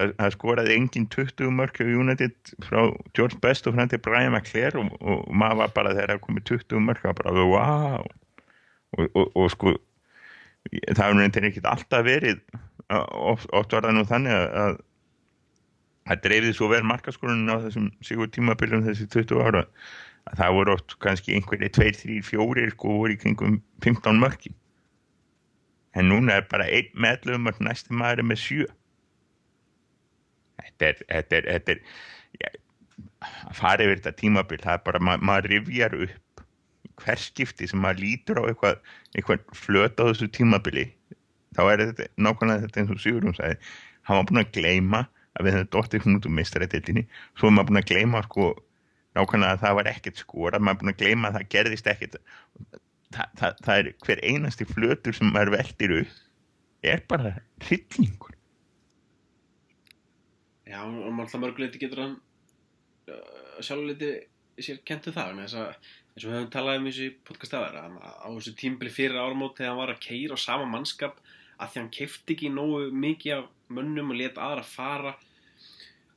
það, 0.00 0.32
skoraði 0.36 0.76
engin 0.76 1.06
20 1.12 1.52
mörg 1.56 1.78
hjá 1.78 1.86
United 1.86 2.54
frá 2.66 2.80
George 3.16 3.38
Best 3.42 3.68
og 3.68 3.76
frem 3.76 3.90
til 3.90 4.00
Brian 4.04 4.32
McClare 4.32 4.80
og, 4.80 4.90
og, 5.00 5.22
maður 5.32 5.62
var 5.62 5.76
bara 5.76 5.94
þegar 5.96 6.14
það 6.14 6.24
komið 6.26 6.46
20 6.52 6.84
mörg, 6.86 7.06
var 7.06 7.16
bara, 7.20 7.46
wow 7.52 8.04
og, 8.98 9.08
og, 9.14 9.24
og 9.36 9.50
sko 9.54 9.74
það 10.70 11.02
hefur 11.06 11.20
reyndir 11.22 11.48
ekkert 11.48 11.70
alltaf 11.70 12.06
verið 12.06 12.40
oft, 12.90 13.50
var 13.52 13.86
það 13.86 13.96
nú 13.96 14.06
þannig 14.08 14.36
að, 14.36 14.46
að 14.64 14.78
það 16.10 16.22
dreifði 16.26 16.54
svo 16.56 16.70
vel 16.72 16.82
markaskorunin 16.88 17.52
á 17.52 17.62
þessum 17.64 17.90
sigur 18.04 18.30
tímabiljum 18.32 18.86
þessi 18.86 19.06
20 19.12 19.44
ára 19.44 19.66
að 20.30 20.42
það 20.42 20.56
voru 20.58 20.74
oft 20.76 20.96
kannski 21.02 21.36
einhverju 21.36 21.70
2, 21.76 21.92
3, 22.02 22.18
4 22.28 22.72
sko 22.74 22.96
voru 22.98 23.14
í 23.14 23.20
kringum 23.20 23.60
15 23.84 24.20
mörki 24.20 24.52
en 25.96 26.10
núna 26.10 26.38
er 26.38 26.46
bara 26.50 26.68
einn 26.70 26.90
með 26.94 27.30
11 27.30 27.44
mörk 27.46 27.62
næsti 27.64 27.96
maður 27.96 28.22
er 28.22 28.28
með 28.30 28.42
7 28.44 28.68
þetta 30.80 31.06
er 31.06 31.12
þetta 31.12 31.38
er, 31.38 31.48
þetta 31.54 31.76
er 31.76 31.80
já, 32.40 32.50
að 33.48 33.54
fara 33.60 33.86
yfir 33.86 34.00
þetta 34.00 34.16
tímabil 34.20 34.60
það 34.62 34.76
er 34.76 34.82
bara, 34.88 35.02
ma 35.06 35.16
maður 35.20 35.50
rifjar 35.54 35.96
upp 36.06 36.44
hver 37.00 37.20
skipti 37.20 37.68
sem 37.68 37.80
maður 37.80 38.02
lítur 38.04 38.40
á 38.40 38.44
eitthvað, 38.48 38.80
eitthvað 39.14 39.44
flöt 39.56 40.00
á 40.00 40.04
þessu 40.04 40.28
tímabili. 40.36 40.86
Þá 41.56 41.62
er 41.66 41.84
þetta 41.84 42.08
nákvæmlega 42.20 42.64
þetta 42.66 42.82
eins 42.82 42.92
og 42.94 43.00
Sigurum 43.02 43.36
sagði. 43.36 43.70
Hann 44.08 44.20
var 44.20 44.28
búin 44.28 44.42
að 44.42 44.52
gleyma 44.56 45.04
að 45.38 45.46
við 45.46 45.56
hefum 45.56 45.70
dottið 45.76 46.04
hún 46.04 46.18
út 46.18 46.26
úr 46.26 46.34
meistarætildinni 46.36 47.04
svo 47.38 47.48
er 47.48 47.54
maður 47.56 47.70
búin 47.70 47.80
að 47.80 47.88
gleyma 47.90 48.22
sko 48.26 48.48
nákvæmlega 49.18 49.56
að 49.56 49.62
það 49.64 49.76
var 49.78 49.90
ekkert 49.90 50.22
skora 50.22 50.60
maður 50.60 50.76
er 50.76 50.82
búin 50.82 50.92
að 50.92 51.00
gleyma 51.02 51.30
að 51.30 51.38
það 51.38 51.48
gerðist 51.56 51.90
ekkert. 51.94 52.18
Þa, 53.10 53.24
það, 53.38 53.62
það 53.66 53.76
er 53.76 53.92
hver 54.06 54.24
einasti 54.26 54.66
flötur 54.68 55.16
sem 55.16 55.32
maður 55.34 55.56
veldir 55.56 55.96
upp 56.00 56.18
er 56.90 57.02
bara 57.10 57.34
hryllingur 57.66 58.36
já, 60.70 60.80
og 60.86 61.08
alltaf 61.10 61.40
mörguleiti 61.42 61.82
getur 61.82 62.04
hann 62.04 62.18
uh, 63.10 63.58
sjálfleiti 63.60 64.12
sér 64.60 64.80
kentu 64.86 65.12
það 65.14 65.32
vegna 65.32 65.48
þess 65.48 65.60
að 65.60 65.70
eins 66.10 66.24
og 66.24 66.30
við 66.30 66.36
höfum 66.36 66.52
talað 66.52 66.78
um 66.80 66.88
þessu 66.90 67.08
podcast 67.26 67.56
aðeins 67.56 68.00
að 68.04 68.16
á 68.20 68.28
þessu 68.34 68.54
tímbili 68.58 68.92
fyrir 68.92 69.20
áramót 69.20 69.56
þegar 69.58 69.72
hann 69.72 69.80
var 69.80 69.94
að 69.94 70.04
keira 70.04 70.36
á 70.36 70.38
sama 70.40 70.68
mannskap 70.68 71.20
að 71.60 71.72
því 71.72 71.80
hann 71.80 71.90
kefti 71.96 72.36
ekki 72.36 72.52
nógu 72.52 72.86
mikið 72.92 73.36
af 73.36 73.50
mönnum 73.70 74.14
og 74.14 74.18
leta 74.20 74.46
aðra 74.46 74.64
fara. 74.66 75.12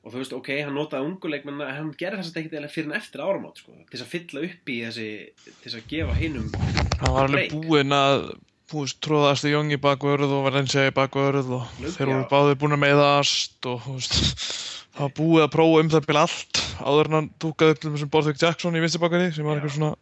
Og 0.04 0.12
þú 0.12 0.20
veist, 0.20 0.34
ok, 0.36 0.50
hann 0.66 0.76
notaði 0.76 1.08
unguleik 1.08 1.46
menn 1.48 1.62
hann 1.64 1.94
gerði 2.00 2.20
þess 2.20 2.34
að 2.34 2.40
ekkert 2.42 2.58
eða 2.60 2.72
fyrir 2.74 2.90
en 2.90 2.98
eftir 2.98 3.24
áramót 3.24 3.62
sko, 3.62 3.76
til 3.78 3.94
þess 3.94 4.04
að 4.04 4.12
fylla 4.12 4.42
upp 4.50 4.72
í 4.74 4.80
þessi 4.84 5.06
til 5.46 5.54
þess 5.62 5.78
að 5.80 5.86
gefa 5.94 6.18
hinum 6.18 6.50
Hann 6.58 7.14
var 7.14 7.30
alveg 7.30 7.54
búinn 7.54 7.96
að 7.96 8.26
búist 8.74 9.00
tróðast 9.06 9.48
í 9.48 9.54
Jóngi 9.54 9.80
bakvörð 9.82 10.34
og 10.34 10.46
Valencia 10.48 10.86
í 10.90 10.94
bakvörð 10.96 11.56
og 11.60 11.66
Löngu, 11.80 11.96
þeir 11.96 12.12
voru 12.12 12.20
já. 12.24 12.30
báðir 12.34 12.60
búin 12.62 12.78
að 12.78 12.84
meiðast 12.84 13.70
og 13.70 13.88
það 13.88 15.00
var 15.00 15.16
búið 15.20 15.46
að 15.46 15.54
prófa 15.56 15.82
um 15.84 15.92
það 15.94 16.08
byrja 16.10 16.28
allt 16.28 16.62
áður 16.84 17.10
en 17.10 17.18
hann 17.20 17.32
túkaði 17.44 17.76
upp 17.76 17.84
þessum 17.88 18.14
Borðvík 18.14 18.44
Jackson 18.44 18.78
í 18.78 18.84
vinsti 18.84 19.02
bakverði 19.02 19.34
sem 19.38 19.48
var 19.48 19.60
eitthvað 19.60 19.76
svona 19.78 19.94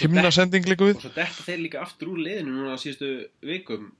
himnasending 0.00 0.68
líka 0.68 0.88
við 0.88 0.98
og 0.98 1.04
svo 1.06 1.12
detta 1.14 1.46
þeir 1.46 1.62
líka 1.64 1.82
aftur 1.82 2.12
úr 2.12 2.22
liðinu 2.26 2.54
núna 2.54 2.76
á 2.76 2.82
síðustu 2.82 3.10
vikum 3.44 3.92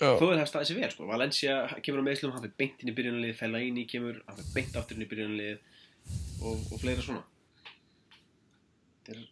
Já. 0.00 0.16
þó 0.18 0.24
er 0.32 0.40
það 0.40 0.48
staðið 0.50 0.68
sér 0.68 0.78
vel 0.80 0.90
sko. 0.90 1.04
Valencia 1.06 1.58
kemur 1.86 2.02
á 2.02 2.06
meðslum, 2.08 2.32
hann 2.34 2.42
fyrir 2.42 2.56
beint 2.58 2.80
inn 2.82 2.90
í 2.90 2.94
byrjunarlið 2.96 3.36
Fellaini 3.38 3.84
kemur, 3.86 4.16
hann 4.26 4.40
fyrir 4.40 4.56
beint 4.56 4.78
aftur 4.80 4.98
inn 4.98 5.04
í 5.04 5.10
byrjunarlið 5.12 5.60
og, 6.42 6.64
og 6.74 6.80
fleira 6.82 7.04
svona 7.04 7.22
þetta 9.04 9.14
er, 9.14 9.22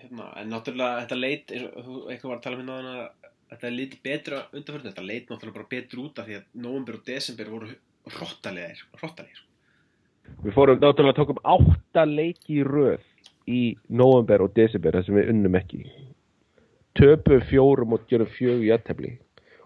hérna, 0.00 0.26
en 0.40 0.50
náttúrulega 0.52 1.04
þetta 1.04 1.20
leit, 1.20 1.54
eitthvað 1.54 2.32
var 2.32 2.40
að 2.40 2.44
tala 2.48 2.58
um 2.58 2.64
hérna 2.64 3.27
þetta 3.50 3.70
leit 3.74 3.94
betra 4.04 4.40
undanförn 4.52 4.88
þetta 4.90 5.04
leit 5.06 5.28
náttúrulega 5.30 5.58
bara 5.58 5.70
betur 5.74 6.02
út 6.04 6.18
af 6.22 6.26
því 6.28 6.38
að 6.40 6.48
november 6.66 6.98
og 6.98 7.04
desember 7.08 7.50
voru 7.52 7.70
hrottalegir 8.08 8.82
hrottalegir 9.00 9.44
Við 10.44 10.52
fórum 10.52 10.80
náttúrulega 10.82 11.16
tókum 11.16 11.38
átta 11.48 12.04
leiki 12.04 12.58
í 12.60 12.64
röð 12.66 13.00
í 13.48 13.62
november 13.88 14.44
og 14.44 14.52
desember 14.56 14.92
þar 14.98 15.06
sem 15.06 15.16
við 15.16 15.30
unnum 15.32 15.56
ekki. 15.56 15.78
Töpu 16.98 17.38
fjórum 17.48 17.94
og 17.96 18.04
gerum 18.10 18.28
fjög 18.34 18.66
jættefli. 18.66 19.14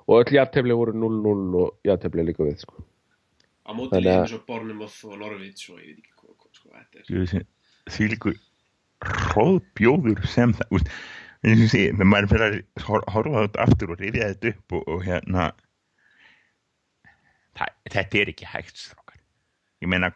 Og 0.07 0.21
öll 0.23 0.37
jættefli 0.37 0.77
voru 0.79 0.95
0-0 0.95 1.57
og 1.65 1.89
jættefli 1.89 2.27
líka 2.29 2.47
við, 2.47 2.63
sko. 2.63 2.85
á 3.67 3.71
móti 3.75 3.91
Þannig 3.91 3.99
að- 3.99 4.07
liðum 4.07 4.23
eins 4.23 4.33
og 4.39 4.47
Bornemouth 4.47 5.05
og 5.07 5.19
Norwich 5.19 5.71
og 5.71 5.79
ég 5.79 5.87
veit 5.87 5.99
ekki 5.99 6.15
hvað, 6.19 6.49
sko, 6.53 6.69
þetta 6.79 6.97
er 7.43 7.47
því 7.91 8.09
líku 8.13 8.33
hróðbjóður 9.03 10.27
sem 10.31 10.53
það 10.59 10.89
menn 11.99 12.09
maður 12.09 12.31
fyrir 12.31 12.47
að 12.47 12.87
hor- 12.87 13.07
horfa 13.11 13.45
þetta 13.47 13.67
aftur 13.67 13.93
og 13.95 14.01
rifja 14.03 14.31
þetta 14.31 14.53
upp 14.53 14.77
og, 14.79 14.89
og 14.95 15.05
hérna 15.07 15.47
það, 17.59 17.77
þetta 17.91 18.21
er 18.21 18.33
ekki 18.33 18.51
hægt 18.53 18.79
strákar. 18.79 19.21
Ég 19.83 19.91
meina 19.91 20.13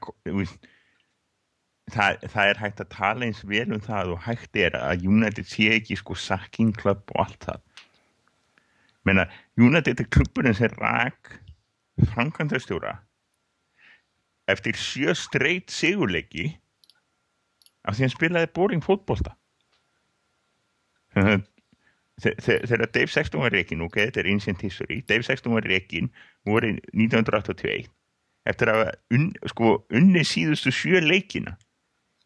það, 1.90 2.20
það 2.30 2.50
er 2.50 2.60
hægt 2.62 2.82
að 2.84 2.92
tala 2.94 3.26
eins 3.26 3.42
vel 3.48 3.66
um 3.74 3.82
það 3.82 4.12
og 4.14 4.22
hægt 4.26 4.60
er 4.60 4.78
að 4.78 5.06
United 5.10 5.48
sé 5.50 5.72
ekki 5.74 5.98
sko 5.98 6.14
sacking 6.14 6.70
club 6.76 7.02
og 7.16 7.24
allt 7.24 7.48
það. 7.48 7.64
Meina 9.06 9.26
United 9.58 10.02
er 10.02 10.08
klubburinn 10.14 10.54
sem 10.54 10.72
rak 10.78 11.34
framkvæmdastjóra 12.12 12.94
eftir 14.50 14.78
sjö 14.78 15.14
straight 15.18 15.74
sigurleiki 15.74 16.52
af 17.86 17.96
því 17.96 18.06
hann 18.06 18.14
spilaði 18.14 18.52
boring 18.54 18.82
fótbolta 18.84 19.34
þegar 21.16 22.88
Dave 22.92 23.10
Sexton 23.12 23.42
var 23.44 23.52
reikin 23.52 23.82
ok, 23.84 23.98
þetta 24.06 24.22
er 24.22 24.30
ancient 24.32 24.62
history 24.64 25.02
Dave 25.08 25.24
Sexton 25.26 25.52
var 25.56 25.66
reikin 25.68 26.08
voru 26.48 26.70
1981 26.94 27.90
eftir 28.46 28.70
að 28.70 28.82
unn, 29.16 29.30
sko, 29.50 29.72
unni 29.90 30.22
síðustu 30.22 30.70
sjö 30.70 31.00
leikina. 31.02 31.56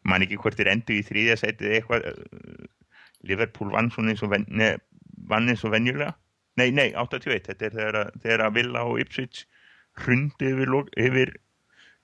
Man 0.05 0.21
ekki 0.21 0.37
hvort 0.41 0.59
er 0.61 0.69
endur 0.69 0.93
í 0.99 1.01
þriðja 1.05 1.37
sætið 1.41 1.67
eða 1.71 1.77
eitthvað 1.79 2.05
uh, 2.11 2.67
Liverpool 3.25 3.71
vann 3.73 3.89
svona 3.93 4.13
eins 4.13 4.21
og 4.25 4.29
vann 4.29 5.49
eins 5.49 5.63
og 5.65 5.73
venjulega. 5.73 6.13
Nei, 6.61 6.67
nei, 6.77 6.91
81, 6.93 7.41
þetta 7.47 7.65
er 7.67 7.73
þegar, 7.73 7.97
að- 8.03 8.21
þegar 8.21 8.43
að 8.45 8.55
Villa 8.59 8.85
og 8.85 9.01
Ipswich 9.01 9.43
hrundi 10.03 10.51
yfir, 10.53 10.75
yfir 11.07 11.33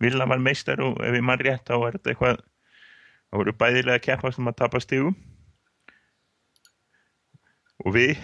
Villa 0.02 0.26
var 0.30 0.42
meistar 0.42 0.82
og 0.82 0.98
ef 1.06 1.14
ég 1.18 1.26
mann 1.26 1.42
rétt 1.46 1.70
þá 1.70 1.78
var 1.84 1.98
þetta 2.00 2.14
eitthvað 2.16 2.42
það 2.42 3.42
voru 3.44 3.54
bæðilega 3.62 4.04
keppast 4.10 4.42
um 4.42 4.50
að 4.50 4.58
tapa 4.64 4.82
stigum. 4.82 5.14
og 5.14 5.37
við 7.96 8.20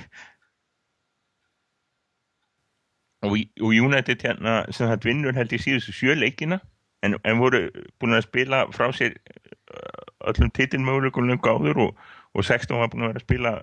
og, 3.23 3.38
í- 3.39 3.49
og 3.62 3.71
United 3.86 4.23
hérna 4.26 4.58
sem 4.76 4.89
það 4.91 5.08
vinnur 5.08 5.38
held 5.38 5.54
í 5.56 5.62
síðustu 5.62 5.95
sjö 5.95 6.15
leikina. 6.19 6.60
En, 7.04 7.17
en 7.28 7.39
voru 7.41 7.65
búin 7.99 8.15
að 8.15 8.26
spila 8.28 8.62
frá 8.71 8.88
sér 8.95 9.17
uh, 9.19 10.04
öllum 10.32 10.52
titilmöguleikunum 10.56 11.41
gáður 11.43 11.82
og, 11.89 11.97
og 12.34 12.45
16 12.47 12.80
var 12.80 12.91
búin 12.93 13.04
að 13.04 13.12
vera 13.12 13.19
að 13.21 13.26
spila 13.28 13.54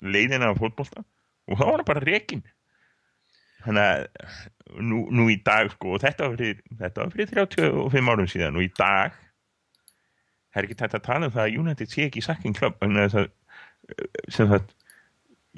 leiðina 0.00 0.48
af 0.52 0.60
fótbolta. 0.62 1.04
Og 1.50 1.58
þá 1.60 1.64
var 1.66 1.76
hann 1.82 1.88
bara 1.90 2.04
rekin 2.06 2.44
þannig 3.64 3.82
að 3.84 4.84
nú, 4.88 5.02
nú 5.12 5.26
í 5.32 5.36
dag 5.44 5.68
sko 5.74 5.96
og 5.96 6.04
þetta 6.04 6.28
var 6.28 6.36
fyrir, 6.40 6.60
þetta 6.80 7.02
var 7.02 7.10
fyrir 7.12 7.32
35 7.34 8.12
árum 8.14 8.30
síðan 8.30 8.56
og 8.56 8.64
í 8.64 8.70
dag 8.78 9.16
það 10.50 10.60
er 10.62 10.68
ekki 10.68 10.78
tætt 10.80 10.96
að 10.96 11.04
tala 11.06 11.28
um 11.28 11.34
það 11.34 11.44
að 11.44 11.58
United 11.60 11.92
sé 11.92 12.06
ekki 12.06 12.22
sakking 12.24 12.56
klubb 12.56 12.80
eh, 12.86 13.16
sem 14.32 14.48
það 14.50 14.70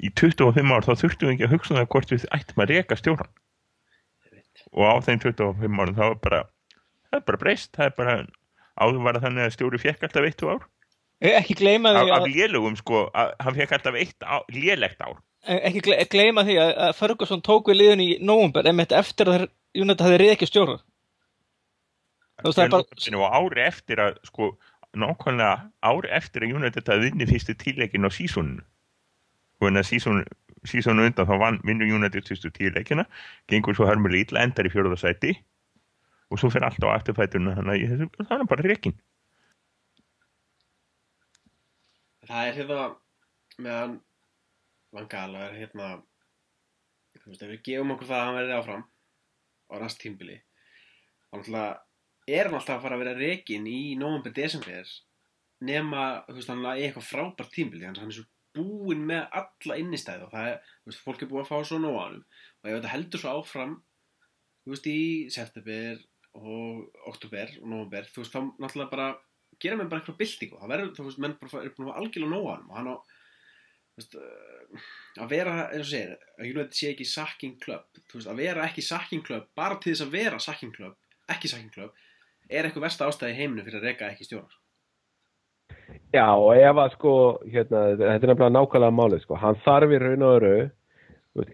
í 0.01 0.09
25 0.09 0.73
ár 0.73 0.85
þá 0.87 0.93
þurftum 1.03 1.29
við 1.29 1.33
ekki 1.35 1.47
að 1.47 1.53
hugsa 1.53 1.73
um 1.73 1.79
það 1.81 1.89
hvort 1.93 2.13
við 2.13 2.25
ættum 2.37 2.63
að 2.63 2.71
reka 2.73 2.97
stjóran 2.97 3.33
og 4.73 4.85
á 4.89 4.93
þeim 5.05 5.19
25 5.21 5.81
árum 5.83 5.97
þá 5.97 6.05
er 6.07 6.15
bara 6.23 6.39
það 7.13 7.19
er 7.19 7.25
bara 7.27 7.41
breyst, 7.43 7.71
það 7.75 7.85
er 7.89 7.95
bara 7.97 8.15
áður 8.81 9.03
var 9.05 9.17
það 9.19 9.25
þannig 9.27 9.45
að 9.47 9.53
stjóri 9.57 9.81
fekk 9.83 10.07
alltaf 10.07 10.25
eitt 10.29 10.43
ár. 10.49 10.63
Eh, 11.23 11.35
Ekki 11.37 11.55
gleyma 11.59 11.91
því 11.93 12.09
af 12.09 12.23
að, 12.23 12.31
lélugum 12.33 12.77
sko, 12.79 13.03
að, 13.13 13.35
hann 13.45 13.57
fekk 13.59 13.75
alltaf 13.77 13.97
eitt 14.01 14.25
ár, 14.25 14.47
lélegt 14.49 15.03
ár. 15.05 15.19
Eh, 15.45 15.59
ekki 15.69 15.83
gle- 15.85 15.99
gleyma 16.09 16.43
því 16.47 16.55
að 16.63 16.71
að 16.87 16.95
Ferguson 16.97 17.43
tók 17.45 17.69
við 17.69 17.79
liðun 17.81 18.01
í 18.03 18.09
einmitt 18.71 18.95
eftir 18.97 19.29
að 19.29 19.45
reykja 20.23 20.49
stjóra 20.49 20.79
Þú 22.41 22.49
veist, 22.49 22.57
það 22.57 22.63
er 22.65 22.73
bara- 22.73 23.01
og 23.21 23.35
ári 23.37 23.61
eftir 23.67 24.01
að 24.01 24.17
sko, 24.25 24.49
nákvæmlega 24.97 25.69
ári 25.85 26.09
eftir 26.17 26.41
að 26.47 26.55
United 26.57 26.89
að 26.89 27.03
vinni 27.05 27.27
fyrstu 27.29 27.53
tíleikin 27.55 28.07
á 28.07 28.11
sísoninu 28.11 28.63
og 29.63 29.71
en 29.71 29.79
að 29.79 29.89
sísonu, 29.89 30.23
sísonu 30.67 31.07
undan 31.07 31.27
þá 31.29 31.33
vann, 31.39 31.59
vinnur 31.67 31.89
United 31.89 32.27
fyrstu 32.27 32.51
tíleikina 32.53 33.07
gengur 33.51 33.77
svo 33.77 33.87
hörmulega 33.87 34.27
illa, 34.27 34.45
endar 34.45 34.67
í 34.67 34.73
fjóruðarsæti 34.73 35.33
og 36.29 36.39
svo 36.41 36.49
fyrir 36.51 36.67
allt 36.67 36.83
á 36.83 36.95
afturfætuna 36.95 37.55
þannig 37.59 37.85
að 37.87 38.25
það 38.27 38.39
er 38.39 38.49
bara 38.49 38.65
reikin 38.67 38.95
það 42.27 42.49
er 42.49 42.57
hérna 42.59 42.81
meðan 43.59 44.01
Vangala 44.93 45.47
er 45.47 45.55
hérna 45.57 45.87
veist, 47.25 47.41
við 47.41 47.61
gefum 47.65 47.95
okkur 47.95 48.09
það 48.09 48.19
að 48.19 48.27
hann 48.27 48.37
verði 48.39 48.57
áfram 48.57 48.83
á 49.69 49.75
næst 49.81 50.01
tímbili 50.01 50.37
þá 51.31 51.39
náttúrulega 51.39 52.37
er 52.37 52.47
hann 52.47 52.59
alltaf 52.59 52.77
að 52.77 52.85
fara 52.85 52.97
að 52.97 53.03
vera 53.03 53.15
rekin 53.19 53.65
í 53.67 53.79
november, 53.99 54.33
desember 54.35 54.93
nema, 55.63 56.23
þú 56.27 56.37
veist, 56.37 56.51
hann 56.51 56.65
er 56.69 56.83
eitthvað 56.85 57.09
frábært 57.09 57.53
tímbili 57.55 57.89
hann 57.89 57.97
er 57.99 58.15
svo 58.15 58.27
búinn 58.55 59.05
með 59.09 59.25
alla 59.39 59.77
innistæði 59.81 60.27
og 60.27 60.33
það 60.33 60.49
er, 60.51 60.71
þú 60.83 60.91
veist, 60.91 61.03
fólk 61.03 61.23
er 61.23 61.31
búið 61.31 61.43
að 61.43 61.51
fá 61.51 61.57
svo 61.67 61.79
hann 61.79 61.89
og 62.21 62.69
ef 62.69 62.73
þetta 62.75 62.93
heldur 62.93 63.23
svo 63.23 63.35
áfram 63.39 63.75
þú 64.63 64.73
veist, 64.73 64.89
í 64.89 65.01
september 65.33 66.03
og 66.39 67.09
oktober 67.11 67.55
og 67.61 67.67
november 67.69 68.09
þú 68.09 68.23
veist, 68.23 68.35
þá 68.35 68.41
náttúrulega 68.61 68.93
bara 68.93 69.09
gera 69.61 69.79
menn 69.79 69.89
bara 69.91 70.01
eitthvað 70.01 70.21
byltingu, 70.21 70.59
það 70.61 70.73
verður, 70.73 70.93
þú 70.97 71.07
veist, 71.07 71.21
menn 71.23 71.35
bara 71.41 71.63
er 71.63 71.75
búin 71.75 71.87
að 71.87 71.91
hafa 71.91 72.03
algjörlega 72.03 72.53
hann 72.53 72.65
og 72.69 72.77
hann 72.79 72.91
á 72.93 72.95
þú 73.93 74.01
veist, 74.01 74.17
uh, 74.17 74.87
að 75.21 75.35
vera, 75.35 75.57
eins 75.69 75.85
og 75.85 75.91
segir 75.91 76.15
að 76.15 76.49
United 76.49 76.77
sé 76.77 76.89
ekki 76.89 77.05
sacking 77.05 77.59
club. 77.61 77.85
Þú 78.09 78.17
veist, 78.17 78.31
að 78.31 78.41
vera 78.41 78.65
ekki 78.65 78.85
sacking 78.85 79.21
club 79.25 79.45
bara 79.57 79.77
til 79.77 79.93
þess 79.93 80.07
að 80.07 80.15
vera 80.17 80.41
sacking 80.41 80.73
club, 80.73 80.97
ekki 81.29 81.51
sacking 81.51 81.73
club 81.75 81.93
er 82.49 82.67
eitthvað 82.67 82.87
versta 82.87 83.07
ástæði 83.07 83.37
heiminu 83.37 83.65
fyrir 83.65 83.79
að 83.79 83.89
reka 83.91 84.09
ekki 84.11 84.27
stjórar 84.27 84.62
Já, 86.13 86.27
og 86.37 86.53
ef 86.53 86.77
að 86.77 86.93
sko, 86.93 87.11
hérna, 87.49 87.83
þetta 87.97 88.05
er 88.05 88.29
nefnilega 88.29 88.53
nákvæmlega 88.53 88.93
málið, 88.93 89.23
sko, 89.23 89.37
hann 89.41 89.57
þarf 89.63 89.93
í 89.95 89.99
raun 90.03 90.25
og 90.27 90.35
öru, 90.37 90.53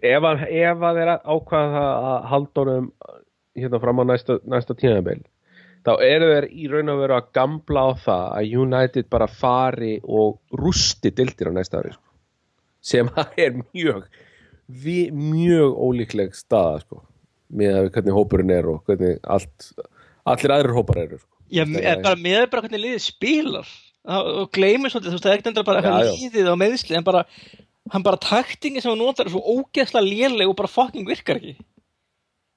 ef 0.04 0.26
að, 0.28 0.42
ef 0.52 0.84
að 0.84 1.00
þeir 1.00 1.12
ákvaða 1.16 1.84
að 2.10 2.26
halda 2.34 2.64
honum 2.64 2.90
hérna 3.56 3.80
fram 3.80 4.02
á 4.02 4.04
næsta, 4.10 4.36
næsta 4.52 4.76
tímabil, 4.76 5.22
þá 5.88 5.92
eru 6.04 6.30
þeir 6.34 6.48
í 6.52 6.68
raun 6.74 6.92
og 6.92 7.02
veru 7.06 7.16
að 7.16 7.32
gamla 7.40 7.86
á 7.88 7.90
það 8.04 8.26
að 8.36 8.54
United 8.66 9.10
bara 9.16 9.32
fari 9.32 9.94
og 10.04 10.60
rústi 10.60 11.14
dildir 11.16 11.48
á 11.48 11.56
næsta 11.56 11.80
ári, 11.80 11.96
sko, 11.96 12.08
sem 12.92 13.12
að 13.22 13.40
er 13.40 13.60
mjög, 13.62 14.08
vi, 14.68 15.00
mjög 15.08 15.84
ólíkleg 15.88 16.36
staða, 16.36 16.82
sko, 16.84 17.04
með 17.48 17.78
að 17.80 17.94
hvernig 17.96 18.20
hópurinn 18.20 18.58
er 18.60 18.74
og 18.76 18.84
hvernig 18.84 19.16
allt, 19.24 19.72
allir 20.28 20.60
aðrir 20.60 20.76
hópar 20.76 21.06
eru, 21.08 21.24
sko. 21.24 21.32
Já, 21.50 21.64
er 21.64 22.04
bara 22.04 22.20
með 22.20 22.44
bara 22.52 22.68
hvernig 22.68 22.84
liðið 22.84 23.08
spilar 23.08 23.78
og 24.08 24.50
gleymir 24.54 24.92
svolítið, 24.92 25.10
þú 25.10 25.16
veist, 25.16 25.24
það 25.24 25.32
er 25.32 25.38
ekkert 25.38 25.50
endur 25.50 25.66
bara 25.68 25.82
Já, 25.84 26.12
liðið 26.14 26.48
á 26.48 26.56
meðsli 26.60 26.96
en 26.96 27.06
bara, 27.06 27.24
hann 27.92 28.06
bara 28.06 28.20
taktingin 28.20 28.84
sem 28.84 28.92
hann 28.92 29.02
notar 29.02 29.28
er 29.28 29.34
svo 29.34 29.42
ógeðslega 29.44 30.06
léleg 30.06 30.48
og 30.48 30.56
bara 30.60 30.72
fucking 30.72 31.08
virkar 31.08 31.40
ekki. 31.40 31.56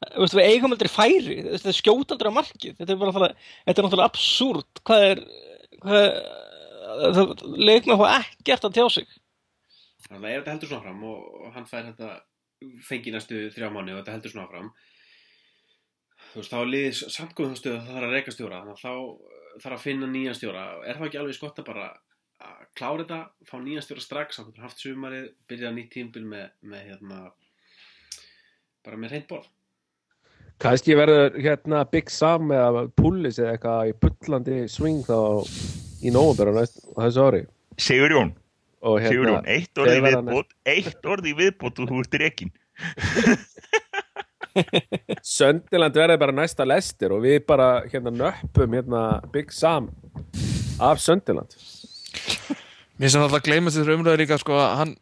Þú 0.04 0.24
veist, 0.24 0.38
við 0.38 0.50
eigum 0.52 0.76
aldrei 0.76 0.92
færi, 0.92 1.40
þú 1.42 1.50
veist, 1.52 1.68
það 1.68 1.78
skjóta 1.80 2.16
aldrei 2.16 2.32
á 2.32 2.38
markið. 2.40 2.78
Þetta 2.80 2.96
er 2.96 3.02
bara 3.02 3.16
það, 3.18 3.36
þetta 3.68 3.84
er 3.84 3.88
náttúrulega 3.88 4.12
absúrt 4.12 4.84
hvað 4.88 5.08
er 5.10 5.24
hvað, 5.84 6.08
það 7.20 7.36
leik 7.60 7.90
með 7.90 8.00
hvað 8.02 8.16
ekkert 8.22 8.70
að 8.70 8.80
tjá 8.80 8.88
sig. 8.98 9.20
Þannig 10.08 10.30
að 10.30 10.38
þetta 10.38 10.56
heldur 10.56 10.72
svona 10.72 10.86
fram 10.88 11.06
og, 11.10 11.28
og 11.44 11.54
hann 11.58 11.68
fær 11.68 11.86
þetta 11.92 12.14
fengi 12.88 13.12
næstu 13.12 13.48
þrjá 13.54 13.70
manni 13.74 13.94
og 13.94 14.02
þetta 14.02 14.16
heldur 14.16 14.34
svona 14.34 14.52
fram 14.52 14.72
þú 16.34 16.42
veist, 16.42 16.54
þá 17.14 17.24
er 17.24 17.34
komið 17.38 17.54
þá 17.54 17.60
stöðu 17.60 17.76
að 17.78 17.88
það 17.88 17.96
þarf 17.96 18.08
að 18.08 18.16
reka 18.16 18.34
stjóra 18.34 18.60
þannig 18.62 18.74
að 18.74 18.84
þá 18.84 18.94
þarf 19.62 19.78
að 19.78 19.86
finna 19.86 20.10
nýjan 20.10 20.38
stjóra. 20.38 20.66
Er 20.88 21.00
það 21.00 21.08
ekki 21.10 21.22
alveg 21.22 21.38
skott 21.38 21.62
að 21.62 21.70
bara 21.70 21.88
að 22.44 22.62
klára 22.78 23.04
þetta, 23.04 23.20
fá 23.48 23.56
nýjan 23.62 23.86
stjóra 23.86 24.04
strax 24.04 24.40
þá 24.40 24.46
getur 24.48 24.68
haft 24.68 24.84
sumarið, 24.84 25.28
byrja 25.50 25.74
nýtt 25.74 25.92
tímbil 25.94 26.24
með, 26.28 26.48
með 26.74 26.88
hérna 26.92 27.20
bara 28.84 29.00
með 29.00 29.16
reynd 29.16 29.28
borð? 29.30 29.50
Kannski 30.64 30.96
verður 30.96 31.38
hérna 31.42 31.82
Big 31.92 32.12
Sam 32.14 32.52
eða 32.54 32.86
Pullis 33.00 33.40
eða 33.42 33.56
eitthvað 33.56 33.90
í 33.90 33.96
bullandi 34.04 34.58
swing 34.72 35.02
þá 35.08 35.18
í 36.04 36.14
á 36.14 36.54
næst 36.56 36.84
á 36.94 37.00
þessu 37.08 37.28
ári. 37.28 37.42
Sigur 37.82 38.14
Jón, 38.14 38.34
og 38.84 39.00
Sigur 39.02 39.30
hérna, 39.30 39.40
Jón, 39.40 39.50
eitt 39.56 39.82
orði 39.82 40.04
viðbót 40.06 40.54
eitt 40.70 41.10
orði 41.10 41.34
viðbót 41.40 41.82
og 41.84 41.90
þú 41.90 42.04
ert 42.04 42.20
rekin 42.22 42.54
Söndiland 45.36 45.98
verði 45.98 46.20
bara 46.22 46.36
næsta 46.36 46.66
lestir 46.68 47.14
og 47.16 47.24
við 47.26 47.40
bara 47.48 47.70
hérna 47.90 48.14
nöppum 48.14 48.76
hérna 48.78 49.04
Big 49.34 49.54
Sam 49.56 49.90
af 50.82 51.02
Söndiland 51.02 51.56
Mér 53.02 53.10
sem 53.10 53.24
alltaf 53.24 53.44
gleymast 53.46 53.80
þessar 53.80 53.96
umröður 53.96 54.22
líka 54.22 54.38
sko 54.38 54.58
hann, 54.60 54.94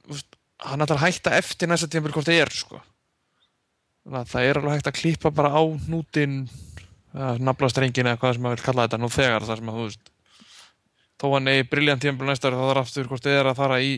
hann 0.64 0.86
ætlar 0.86 1.02
að 1.02 1.06
hætta 1.10 1.36
eftir 1.38 1.70
næsta 1.70 1.90
tímpil 1.92 2.14
hvort 2.16 2.30
það 2.30 2.40
er 2.46 2.52
sko. 2.56 2.80
Það 4.08 4.46
er 4.48 4.60
alveg 4.62 4.78
hægt 4.78 4.90
að 4.90 4.98
klippa 4.98 5.32
bara 5.36 5.52
á 5.52 5.62
nútin 5.92 6.46
naflastrengin 7.12 8.08
eða 8.08 8.22
hvað 8.22 8.38
sem 8.38 8.46
maður 8.46 8.58
vil 8.58 8.66
kalla 8.70 8.88
þetta 8.88 9.00
nú 9.02 9.12
þegar 9.12 9.46
þar 9.50 9.60
sem 9.60 9.72
að 9.72 9.78
þú 9.78 9.88
veist 9.90 10.12
þó 11.22 11.26
hann 11.36 11.52
eigi 11.52 11.68
briljant 11.70 12.02
tímpil 12.06 12.30
næsta 12.30 12.50
ári 12.50 12.58
þá 12.58 12.66
þarf 12.70 12.86
aftur 12.86 13.10
hvort 13.12 13.28
það 13.28 13.38
er 13.42 13.50
að 13.52 13.60
fara 13.60 13.82
í 13.84 13.92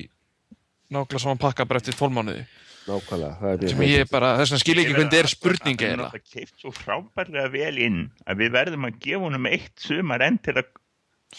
nákvæmlega 0.94 1.24
saman 1.24 1.42
pakka 1.42 1.66
bara 1.70 1.82
eftir 1.82 1.98
12 1.98 2.14
mánuði. 2.18 2.46
Nákvæmlega, 2.84 3.34
það 3.40 3.52
er 3.54 3.60
þess 3.64 4.52
vegna 4.52 4.60
skil 4.62 4.76
ég 4.76 4.84
ekki 4.84 4.96
hvernig 4.98 5.12
þetta 5.14 5.20
er 5.24 5.32
spurning 5.32 5.78
Það 5.80 5.90
er 5.94 6.00
náttúrulega 6.02 6.32
keift 6.34 6.56
svo 6.64 6.72
frábærlega 6.76 7.52
vel 7.54 7.78
inn 7.86 8.00
að 8.28 8.42
við 8.44 8.56
verðum 8.58 8.88
að 8.90 8.98
gefa 9.06 9.22
honum 9.24 9.48
eitt 9.48 9.86
sumar 9.86 10.26
enn 10.26 10.40
til 10.44 10.58
að 10.60 10.72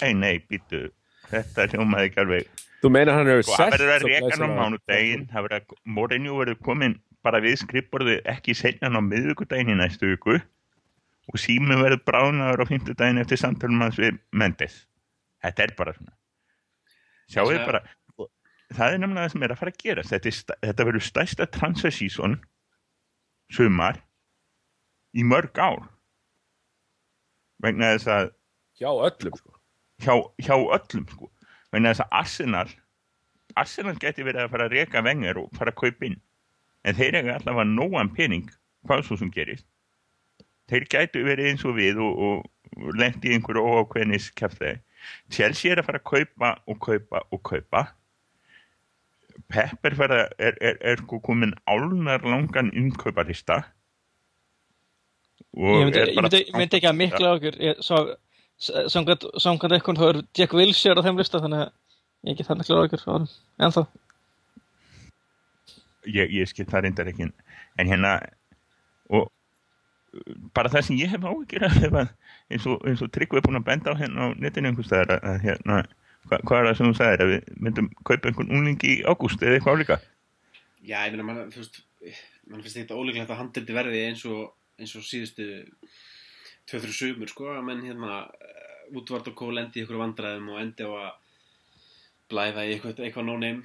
Nei, 0.00 0.10
nei, 0.18 0.32
býtu, 0.50 0.88
þetta 1.30 1.68
hljómaði 1.70 2.08
ekki 2.08 2.18
alveg. 2.24 2.48
Þú 2.82 2.90
meinar 2.90 3.14
hann 3.14 3.28
hefur 3.30 3.44
Sko, 3.46 3.58
hann 3.60 3.70
verður 3.76 3.92
að 3.92 4.06
reka 4.08 4.30
hann 4.32 4.42
á 4.42 4.58
mánudaginn 4.58 5.22
það 5.30 5.44
verður 5.46 5.60
að 5.60 5.76
Mourinho 5.96 6.38
verður 6.40 6.58
komin 6.66 6.96
bara 7.24 7.40
við 7.44 7.54
skrifborðu 7.62 8.16
ekki 8.28 8.56
senjan 8.58 8.98
á 8.98 9.00
miðvikudaginn 9.04 9.70
í 9.72 9.76
næstu 9.78 10.10
viku 10.10 10.34
og 11.30 11.38
sími 11.40 11.78
verður 11.80 12.02
bránaður 12.10 12.64
á 12.66 12.70
fimmtudaginn 12.72 13.22
eftir 13.22 13.40
samtalum 13.40 13.84
hans 13.86 14.00
við 14.02 14.18
Mendes. 14.34 14.80
Þetta 15.44 15.64
er 15.68 15.74
bara 15.78 15.94
svona. 15.96 16.12
Sjáu 17.30 17.46
þið 17.48 17.60
Svo- 17.60 17.68
bara 17.70 17.84
það 18.72 18.94
er 18.94 19.00
nefnilega 19.00 19.26
það 19.26 19.34
sem 19.34 19.44
er 19.44 19.54
að 19.54 19.60
fara 19.60 19.72
að 19.74 19.82
gera 19.82 20.04
þetta, 20.08 20.56
þetta 20.64 20.86
verður 20.88 21.06
stærsta 21.08 21.46
transfer 21.56 21.94
season 21.94 22.38
sumar 23.52 24.00
í 25.14 25.24
mörg 25.26 25.58
ár. 25.60 25.84
Vegna 27.64 27.92
þess 27.94 28.10
að 28.10 28.30
hjá 28.80 28.90
öllum 28.90 29.36
sko. 29.38 29.52
hjá, 30.02 30.14
hjá 30.42 30.54
öllum 30.56 31.06
sko. 31.10 31.30
vegna 31.72 31.92
þess 31.92 32.04
að 32.06 32.16
Arsenal 32.22 32.68
Arsenal 33.54 33.94
geti 34.02 34.24
verið 34.26 34.46
að 34.46 34.50
fara 34.54 34.66
að 34.66 34.74
reka 34.78 35.02
vengar 35.04 35.38
og 35.38 35.52
fara 35.54 35.70
að 35.70 35.78
kaupa 35.84 36.08
inn. 36.08 36.18
En 36.84 36.96
þeir 36.98 37.20
eru 37.20 37.34
allavega 37.36 37.68
nógan 37.70 38.10
pening 38.16 38.48
hvað 38.88 39.04
svo 39.06 39.18
sem 39.20 39.30
gerist. 39.32 39.66
Þeir 40.68 40.88
gætu 40.90 41.22
verið 41.24 41.52
eins 41.52 41.64
og 41.68 41.76
við 41.76 42.00
og, 42.02 42.18
og 42.18 42.96
lendi 42.98 43.30
í 43.30 43.36
einhverju 43.36 43.62
óákveðnis 43.62 44.30
kæftæði 44.34 44.80
Chelsea 45.32 45.72
er 45.72 45.82
að 45.82 45.88
fara 45.88 46.00
að 46.00 46.08
kaupa 46.10 46.50
og 46.70 46.80
kaupa 46.82 47.22
og 47.30 47.42
kaupa 47.46 47.82
Pep 49.52 49.86
er, 49.86 49.96
er, 50.38 50.56
er, 50.80 51.00
sko 51.04 51.20
komin 51.22 51.52
álnar 51.68 52.24
langan 52.24 52.70
innkauparista 52.72 53.62
Ég 55.54 55.90
myndi, 55.90 56.40
myndi 56.54 56.78
ekki 56.78 56.88
að 56.90 56.98
mikla 56.98 57.34
okkur 57.36 57.58
samkvæmt 58.58 59.74
eitthvað 59.74 60.00
þá 60.00 60.06
er 60.08 60.20
Jack 60.38 60.54
Wilshere 60.56 60.98
á 60.98 61.04
þeim 61.06 61.20
lista 61.20 61.42
þannig 61.42 61.66
að 61.66 62.30
ég 62.30 62.38
get 62.38 62.48
þannig 62.48 62.68
klára 62.68 62.88
okkur 62.88 63.04
á 63.04 63.10
honum. 63.12 63.30
Ennþá. 63.62 63.84
Ég, 66.10 66.34
ég 66.34 66.50
skil 66.50 66.66
það 66.70 66.86
reyndar 66.86 67.10
ekki. 67.10 67.28
En 67.78 67.90
hérna 67.90 68.16
og 69.10 69.30
bara 70.54 70.70
það 70.72 70.88
sem 70.88 71.00
ég 71.02 71.12
hef 71.12 71.26
að 71.26 72.10
eins 72.52 72.66
og, 72.68 72.82
og 72.82 73.10
Tryggvi 73.14 73.40
er 73.40 73.46
búin 73.46 73.58
að 73.60 73.68
benda 73.68 73.94
á 73.94 73.98
hérna 73.98 74.30
á 74.30 74.36
netinu 74.38 74.70
einhvers 74.70 74.90
staðar 74.90 75.16
að, 75.16 75.28
að 75.30 75.38
hérna 75.48 75.80
hva, 76.28 76.38
hvað 76.42 76.58
er 76.60 76.66
það 76.70 76.76
sem 76.78 76.88
þú 76.90 76.96
sagðir 76.98 77.22
að 77.24 77.32
við 77.34 77.48
myndum 77.66 77.88
kaupa 78.04 78.28
einhvern 78.30 78.52
ungling 78.58 78.84
í 78.88 78.94
ágúst 79.08 79.42
eða 79.42 79.58
eitthvað 79.58 79.78
álíka 79.78 79.98
Já, 80.84 80.98
ég 81.08 81.14
meina, 81.16 81.24
mann 81.24 81.50
finnst 81.54 82.76
þetta 82.76 82.96
ólíklegt 82.98 83.30
að 83.32 83.38
handildi 83.40 83.72
verði 83.76 84.02
eins 84.08 84.24
og, 84.28 84.50
eins 84.78 84.92
og 84.98 85.04
síðustu 85.08 85.46
2-3 86.68 86.92
sumur, 86.96 87.28
sko, 87.32 87.46
að 87.56 87.64
menn 87.64 87.80
hérna 87.84 88.18
útvart 88.94 89.28
og 89.30 89.36
kól 89.38 89.56
endi 89.60 89.80
í 89.80 89.84
ykkur 89.86 90.00
vandræðum 90.02 90.50
og 90.52 90.60
endi 90.60 90.84
á 90.84 90.90
að 90.92 91.12
blæða 92.32 92.64
í 92.68 92.74
eitthvað, 92.74 93.00
eitthvað 93.04 93.26
no-name, 93.28 93.62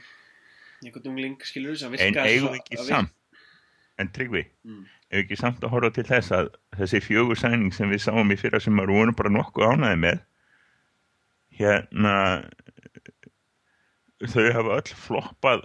eitthvað 0.84 1.10
ungling, 1.12 1.36
skilur 1.48 1.76
þú, 1.76 1.82
sem 1.84 1.94
en 1.94 1.98
virkar 2.00 2.28
eigum 2.32 2.48
svo- 2.48 2.54
við 2.56 2.62
ekki 2.64 2.88
samt 2.88 3.16
en 4.00 4.08
Tryggvi, 4.16 4.46
Mm. 4.64 4.86
eigum 5.12 5.20
við 5.20 5.24
ekki 5.26 5.38
samt 5.42 5.60
að 5.64 5.72
horfa 5.74 5.92
til 5.96 6.04
þess 6.08 6.32
að 6.32 6.50
þessi 6.80 7.02
fjögur 7.04 7.36
sæning 7.40 7.74
sem 7.76 7.90
við 7.92 8.00
sáum 8.06 8.32
í 8.32 8.38
fyrra 8.40 8.62
sem 8.64 8.76
við 8.80 8.88
vorum 8.96 9.16
bara 9.16 9.30
nokkuð 9.36 9.68
ánæði 9.76 10.00
með 10.06 10.22
hérna 11.60 12.14
þau 14.30 14.48
hafa 14.56 14.80
öll 14.80 14.96
floppað 15.06 15.64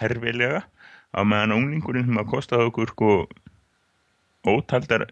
herfilega 0.00 0.64
á 1.16 1.20
meðan 1.26 1.54
unglingurinn 1.56 2.08
sem 2.08 2.20
að 2.20 2.30
kostaði 2.32 2.70
okkur 2.70 2.92
sko 2.94 3.12
ótaldar 4.46 5.06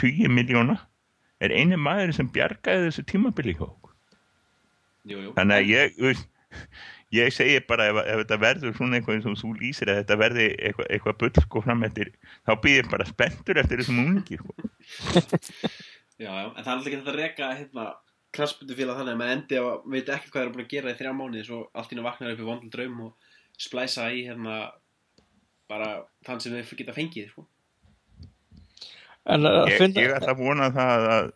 20 0.00 0.32
miljóna 0.32 0.76
er 1.40 1.54
eini 1.54 1.78
maður 1.80 2.14
sem 2.16 2.28
bjargaði 2.32 2.88
þessu 2.88 3.06
tímabili 3.08 3.56
hjá 3.56 3.66
okkur 3.68 3.94
Jú, 5.08 5.16
jú. 5.16 5.32
þannig 5.36 5.56
að 5.56 5.70
ég 5.72 6.24
ég 7.10 7.32
segi 7.34 7.60
bara 7.66 7.88
ef, 7.90 8.00
ef 8.04 8.20
þetta 8.22 8.38
verður 8.42 8.76
svona 8.76 8.98
eitthvað 8.98 9.16
eins 9.16 9.28
og 9.30 9.38
þú 9.40 9.54
lýsir 9.58 9.90
að 9.90 10.02
þetta 10.02 10.18
verði 10.20 10.46
eitthvað, 10.58 10.90
eitthvað 10.94 11.18
bull 11.22 11.44
sko 11.46 11.62
fram 11.64 11.86
eftir 11.88 12.12
þá 12.46 12.52
býð 12.62 12.76
ég 12.76 12.90
bara 12.92 13.08
spenntur 13.08 13.60
eftir 13.62 13.82
þessum 13.82 14.02
unglingi 14.04 14.38
sko. 14.38 14.54
Já, 16.20 16.30
en 16.30 16.52
það 16.52 16.60
er 16.60 16.72
alltaf 16.74 16.86
ekki 16.86 16.98
þetta 17.00 17.12
að 17.14 17.20
reka 17.22 17.50
hérna 17.56 17.86
krassbundu 18.34 18.76
félag 18.78 19.00
þannig 19.00 19.14
að 19.14 19.20
maður 19.20 19.36
endi 19.36 19.58
að 19.60 19.70
veit 19.94 20.12
ekki 20.14 20.30
hvað 20.30 20.40
þeir 20.40 20.46
eru 20.46 20.54
búin 20.54 20.64
að 20.64 20.72
gera 20.74 20.92
í 20.92 20.98
þrjá 20.98 21.12
mánuði 21.18 21.46
svo 21.46 21.60
allt 21.74 21.92
í 21.92 21.98
nú 21.98 22.04
vaknar 22.06 22.34
upp 22.34 22.42
í 22.42 22.46
vondul 22.46 22.70
draum 22.72 23.00
og 23.06 23.32
splæsa 23.60 24.06
í 24.14 24.22
hérna 24.28 24.58
bara 25.70 25.90
þann 26.26 26.42
sem 26.42 26.54
þeir 26.56 26.80
geta 26.80 26.94
fengið, 26.96 27.30
sko. 27.30 27.46
en 29.30 29.46
að 29.46 29.60
ég, 29.70 29.76
finna 29.82 30.04
ég 30.04 30.14
ætla 30.16 30.34
að 30.34 30.42
vona 30.42 30.70
það 30.74 31.06
að, 31.14 31.30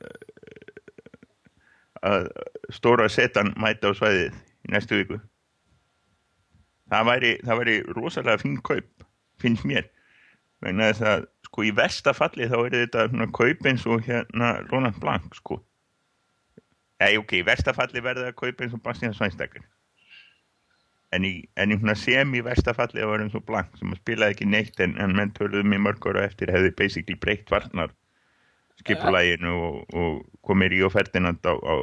að 2.11 2.29
stóra 2.75 3.11
setan 3.13 3.53
mæti 3.61 3.91
á 3.91 3.93
svæðið 3.95 4.35
í 4.35 4.75
næstu 4.75 5.03
viku 5.03 5.21
það 6.91 7.11
væri, 7.11 7.35
það 7.45 7.61
væri 7.61 7.77
rosalega 7.99 8.43
fín 8.43 8.57
kaup 8.65 9.07
finnst 9.43 9.67
mér 9.69 9.91
vegna 10.65 10.91
þess 10.91 11.07
að 11.11 11.29
sko 11.49 11.67
í 11.67 11.73
versta 11.77 12.15
falli 12.17 12.49
þá 12.51 12.57
er 12.63 12.77
þetta 12.79 13.07
svona 13.11 13.31
kaup 13.37 13.69
eins 13.69 13.87
og 13.87 14.05
hérna 14.07 14.57
Roland 14.71 14.99
Blanc 15.03 15.39
sko 15.39 15.61
Ei, 17.05 17.19
ok, 17.21 17.39
í 17.41 17.47
versta 17.47 17.75
falli 17.77 18.03
verða 18.05 18.31
að 18.31 18.39
kaupa 18.41 18.65
eins 18.65 18.77
og 18.77 18.83
Bastian 18.85 19.17
Sveinstakar 19.17 19.65
en 21.15 21.27
í, 21.27 21.33
en 21.61 21.73
í 21.73 21.79
svona 21.79 21.95
sem 21.99 22.33
í 22.35 22.43
versta 22.45 22.75
falli 22.77 23.03
það 23.03 23.11
var 23.13 23.25
eins 23.25 23.37
og 23.39 23.45
Blanc 23.49 23.75
sem 23.79 23.93
spilaði 23.99 24.37
ekki 24.37 24.49
neitt 24.51 24.81
en, 24.83 24.97
en 25.01 25.15
menn 25.17 25.33
töluðum 25.37 25.77
í 25.77 25.81
mörg 25.87 26.07
ára 26.11 26.27
eftir 26.29 26.53
hefði 26.55 26.75
basically 26.79 27.19
breytt 27.21 27.51
varnar 27.53 27.93
skipulæginu 28.83 29.55
og, 29.55 29.81
og 29.95 30.23
komir 30.47 30.75
í 30.75 30.83
og 30.85 30.95
Ferdinand 30.95 31.45
á, 31.47 31.55
á 31.55 31.75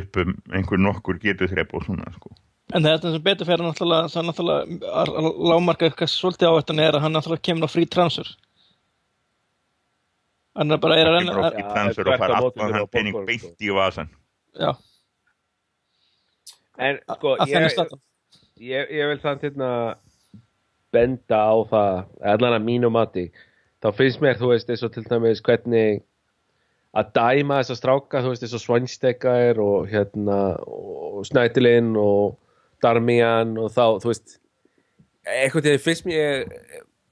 upp 0.00 0.20
um 0.20 0.34
einhver 0.52 0.80
nokkur 0.80 1.20
getur 1.22 1.50
þrepp 1.50 1.76
og 1.76 1.86
svona 1.86 2.10
sko. 2.16 2.34
En 2.74 2.84
það 2.84 2.90
er 2.90 2.98
þetta 2.98 3.12
sem 3.14 3.22
betur 3.26 3.48
fyrir 3.48 3.64
náttúrulega, 3.66 4.24
náttúrulega 4.26 5.22
lágmarka 5.50 5.88
eitthvað 5.88 6.12
svolítið 6.12 6.50
ávættan 6.50 6.82
er 6.82 6.98
að 6.98 7.06
hann 7.06 7.16
náttúrulega 7.16 7.46
kemur 7.48 7.70
á 7.70 7.72
frí 7.72 7.86
transfer. 7.90 8.28
Hann 10.58 10.74
er 10.74 10.80
bara 10.82 10.96
er 10.98 11.08
að 11.08 11.28
Já, 11.28 11.66
transfer 11.70 12.04
þvert 12.04 12.14
og 12.14 12.22
fara 12.24 12.38
allan 12.40 12.74
hann 12.74 12.88
pening 12.90 13.14
borgarann, 13.14 13.38
sko. 13.38 13.50
beint 13.52 13.66
í 13.66 13.74
vasan 13.76 14.10
já, 14.58 14.70
En 16.80 16.98
sko, 17.14 17.36
að 17.36 17.52
ég, 17.52 17.96
ég, 18.70 18.92
ég 18.98 19.10
vil 19.12 19.20
samt 19.22 19.44
hérna 19.44 19.70
benda 20.90 21.38
á 21.38 21.54
það, 21.70 21.98
allan 22.32 22.56
að 22.56 22.66
mínu 22.66 22.90
mati, 22.90 23.26
þá 23.84 23.90
finnst 23.94 24.22
mér, 24.24 24.38
þú 24.40 24.50
veist, 24.54 24.70
eins 24.72 24.82
og 24.86 24.94
til 24.94 25.04
dæmis 25.06 25.42
hvernig 25.46 26.00
að 26.96 27.12
dæma 27.14 27.60
þessa 27.60 27.76
stráka, 27.78 28.22
þú 28.24 28.32
veist, 28.32 28.46
eins 28.46 28.56
og 28.56 28.64
Svanstekar 28.64 29.60
og 29.62 29.86
hérna, 29.92 30.40
og 30.66 31.22
Snætilinn 31.28 31.92
og 32.00 32.40
Darmian 32.82 33.54
og 33.60 33.70
þá, 33.70 34.00
þú 34.02 34.10
veist, 34.10 34.40
eitthvað 35.28 35.68
til 35.68 35.76
því 35.76 35.84
finnst 35.84 36.08
mér 36.08 36.48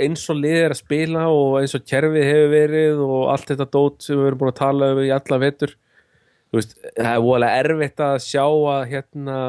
eins 0.04 0.24
og 0.30 0.38
liðið 0.38 0.64
er 0.64 0.74
að 0.74 0.80
spila 0.80 1.24
og 1.34 1.58
eins 1.60 1.74
og 1.76 1.86
kerfið 1.88 2.26
hefur 2.28 2.52
verið 2.52 3.02
og 3.04 3.22
allt 3.32 3.50
þetta 3.52 3.68
dót 3.74 4.04
sem 4.04 4.18
við 4.18 4.30
erum 4.30 4.42
búin 4.42 4.52
að 4.52 4.60
tala 4.60 4.90
um 4.94 5.00
í 5.02 5.10
alla 5.14 5.40
veist, 5.42 6.76
það 6.96 7.10
er 7.12 7.24
voðalega 7.24 7.64
erfitt 7.64 8.04
að 8.04 8.14
sjá 8.24 8.44
að 8.44 8.84
hérna 8.92 9.40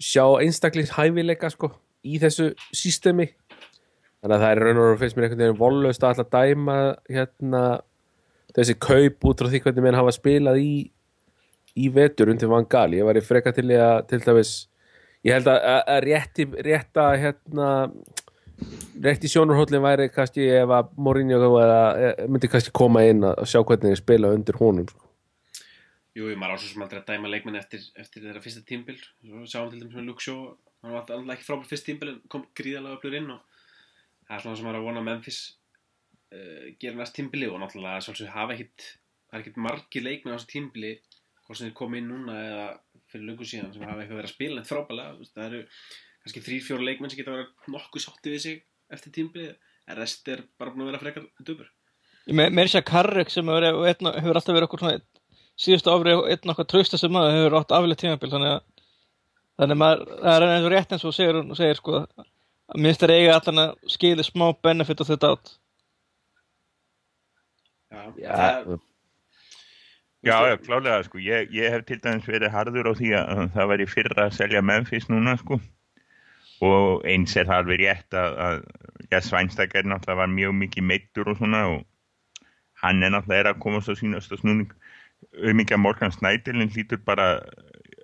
sjá 0.00 0.24
einstaklings 0.40 0.94
hæfileika 0.96 1.50
sko 1.52 1.70
í 2.02 2.16
þessu 2.22 2.50
sístemi 2.72 3.28
þannig 4.20 4.34
að 4.36 4.42
það 4.42 4.50
er 4.50 4.62
raun 4.64 4.80
og 4.80 4.88
raun 4.88 5.00
finnst 5.02 5.18
mér 5.18 5.28
einhvern 5.28 5.44
veginn 5.44 5.60
vollaust 5.60 6.04
að 6.04 6.14
alltaf 6.14 6.32
dæma 6.34 6.78
hérna 7.08 7.64
þessi 8.56 8.76
kaup 8.80 9.28
út 9.30 9.42
frá 9.42 9.50
því 9.52 9.62
hvernig 9.64 9.86
menn 9.86 10.00
hafa 10.00 10.16
spilað 10.16 10.62
í 10.64 10.72
í 11.78 11.90
vetur 11.94 12.32
undir 12.32 12.50
Van 12.50 12.66
Gaal. 12.66 12.94
Ég 12.96 13.06
var 13.06 13.18
í 13.18 13.24
freka 13.24 13.52
til 13.54 13.68
að 13.76 14.06
til 14.10 14.20
dæmis 14.24 14.54
ég 15.26 15.36
held 15.36 15.50
að, 15.52 15.60
að 15.94 16.00
rétti 16.06 16.46
rétta 16.66 17.06
hérna 17.20 17.68
rétti 19.04 19.30
sjónurhóllin 19.32 19.84
væri 19.84 20.08
kannski 20.12 20.48
ef 20.60 20.72
að 20.76 20.90
Mourinho 21.00 21.52
eða, 21.60 21.84
myndi 22.28 22.50
kannski 22.52 22.74
koma 22.76 23.04
inn 23.08 23.24
að 23.26 23.46
sjá 23.48 23.60
hvernig 23.62 23.94
þeir 23.94 24.02
spila 24.02 24.32
undir 24.36 24.58
honum 24.60 24.88
sko. 24.90 25.06
Jú, 26.16 26.26
jú, 26.26 26.34
maður 26.36 26.58
ásvo 26.58 26.72
sem 26.72 26.82
aldrei 26.84 27.00
að 27.00 27.12
dæma 27.12 27.30
leikmenn 27.30 27.60
eftir, 27.60 27.84
eftir 27.96 28.24
þeirra 28.24 28.42
fyrsta 28.42 28.64
tímbil 28.66 28.98
sjáum 29.46 29.70
til 29.70 29.78
dæmis 29.78 29.94
með 29.94 30.08
Luke 30.10 30.24
Shaw 30.24 30.50
Hann 30.80 30.94
var 30.94 31.02
alltaf 31.02 31.32
ekki 31.34 31.44
frábært 31.44 31.68
fyrst 31.68 31.86
tímbil 31.88 32.14
en 32.14 32.20
kom 32.32 32.46
gríðalega 32.56 32.96
öflur 32.96 33.16
inn 33.18 33.32
og 33.34 33.40
það 34.24 34.36
er 34.36 34.44
svona 34.44 34.58
sem 34.58 34.66
maður 34.66 34.78
er 34.78 34.80
að 34.80 34.86
vona 34.88 35.02
Memphis 35.04 35.40
uh, 36.32 36.68
gera 36.80 36.96
næst 36.96 37.16
tímbili 37.18 37.50
og 37.50 37.60
náttúrulega 37.60 38.04
svolítið 38.06 38.30
hafa 38.32 38.56
ekkit 38.56 38.86
það 38.86 39.36
er 39.36 39.42
ekkit 39.42 39.58
margir 39.66 40.06
leikmenn 40.06 40.32
á 40.32 40.36
þessu 40.38 40.52
tímbili 40.54 40.92
hvort 41.44 41.60
sem 41.60 41.68
þeir 41.68 41.76
koma 41.82 42.00
inn 42.00 42.08
núna 42.08 42.38
eða 42.46 42.64
fyrir 43.12 43.26
löngu 43.28 43.48
síðan 43.50 43.74
sem 43.74 43.84
hafa 43.84 44.04
eitthvað 44.04 44.22
verið 44.22 44.30
að 44.30 44.34
spila 44.34 44.64
en 44.64 45.20
veist, 45.20 45.34
það 45.36 45.46
eru 45.50 45.60
kannski 46.30 46.46
þrýr, 46.46 46.64
fjóra 46.64 46.86
leikmenn 46.86 47.10
sem 47.10 47.20
geta 47.20 47.34
verið 47.34 47.70
nokkuð 47.74 48.04
sátti 48.04 48.32
við 48.32 48.42
sig 48.44 48.58
eftir 48.94 49.14
tímbili 49.14 49.50
en 49.90 49.98
rest 49.98 50.28
er 50.30 50.44
bara 50.58 50.72
búin 50.72 50.86
að 50.86 50.92
vera 50.92 51.02
frekar 51.02 51.28
dubur 51.44 51.70
Mér 52.30 52.62
er 52.62 52.70
sér 52.70 52.84
að 52.84 52.90
Karrik 52.90 53.30
sem 53.32 53.48
hefur, 53.48 53.86
einn, 53.88 54.10
hefur 54.20 54.38
alltaf 54.38 54.54
verið 54.54 54.66
okkur 54.68 54.82
svona 54.84 54.98
síðustu 55.58 55.90
áfri 55.92 56.16
einn 56.32 56.52
okkar 56.52 56.68
trösta 56.68 57.00
sem 57.00 57.12
maður 57.12 57.38
hefur 57.38 57.56
átt 57.60 57.74
aflega 57.74 58.02
tímabil 58.02 58.30
þannig 58.34 58.52
að 58.54 58.60
þannig 59.60 59.74
að 59.74 59.80
maður, 59.82 60.04
það 60.20 60.36
er 60.36 60.46
eins 60.48 60.66
og 60.68 60.74
rétt 60.74 60.94
eins 60.94 61.08
og 61.08 61.16
segir, 61.16 61.40
segir 61.58 61.80
sko 61.80 61.96
að 62.00 62.84
minnst 62.84 63.02
er 63.04 63.14
eiga 63.16 63.34
allan 63.38 63.64
að 63.64 63.90
skili 63.96 64.26
smá 64.26 64.46
benefit 64.62 65.02
á 65.02 65.10
þetta 65.10 65.34
átt 65.34 65.56
Já, 67.90 68.00
Já, 68.22 68.30
það, 68.30 68.78
Já, 70.20 70.36
já, 70.50 70.54
klálega, 70.60 71.02
sko, 71.06 71.18
ég, 71.24 71.48
ég 71.56 71.72
hef 71.72 71.86
til 71.88 71.96
dæmis 72.04 72.26
verið 72.28 72.52
harður 72.52 72.92
á 72.92 72.98
því 72.98 73.12
að 73.16 73.38
það 73.54 73.70
væri 73.72 73.86
fyrra 73.88 74.26
að 74.28 74.34
selja 74.36 74.60
Memphis 74.60 75.08
núna, 75.08 75.32
sko 75.40 75.56
og 76.60 77.04
eins 77.08 77.36
er 77.36 77.48
það 77.48 77.62
alveg 77.62 77.80
rétt 77.80 78.16
að, 78.16 78.38
að 78.46 78.56
já, 79.10 79.20
Svænstakar 79.24 79.86
náttúrulega 79.88 80.20
var 80.20 80.32
mjög 80.34 80.56
mikið 80.60 80.86
meittur 80.90 81.32
og 81.32 81.38
svona 81.40 81.64
og 81.72 81.84
hann 82.82 83.02
er 83.02 83.14
náttúrulega 83.14 83.44
er 83.44 83.50
að 83.54 83.62
komast 83.64 83.92
á 83.92 83.94
sínast 83.96 84.32
og 84.34 84.42
snúning 84.42 84.70
um 85.40 85.56
mikið 85.56 85.76
að 85.76 85.84
Morgan 85.84 86.14
Snædilin 86.14 86.72
hlýtur 86.72 87.00
bara 87.04 87.30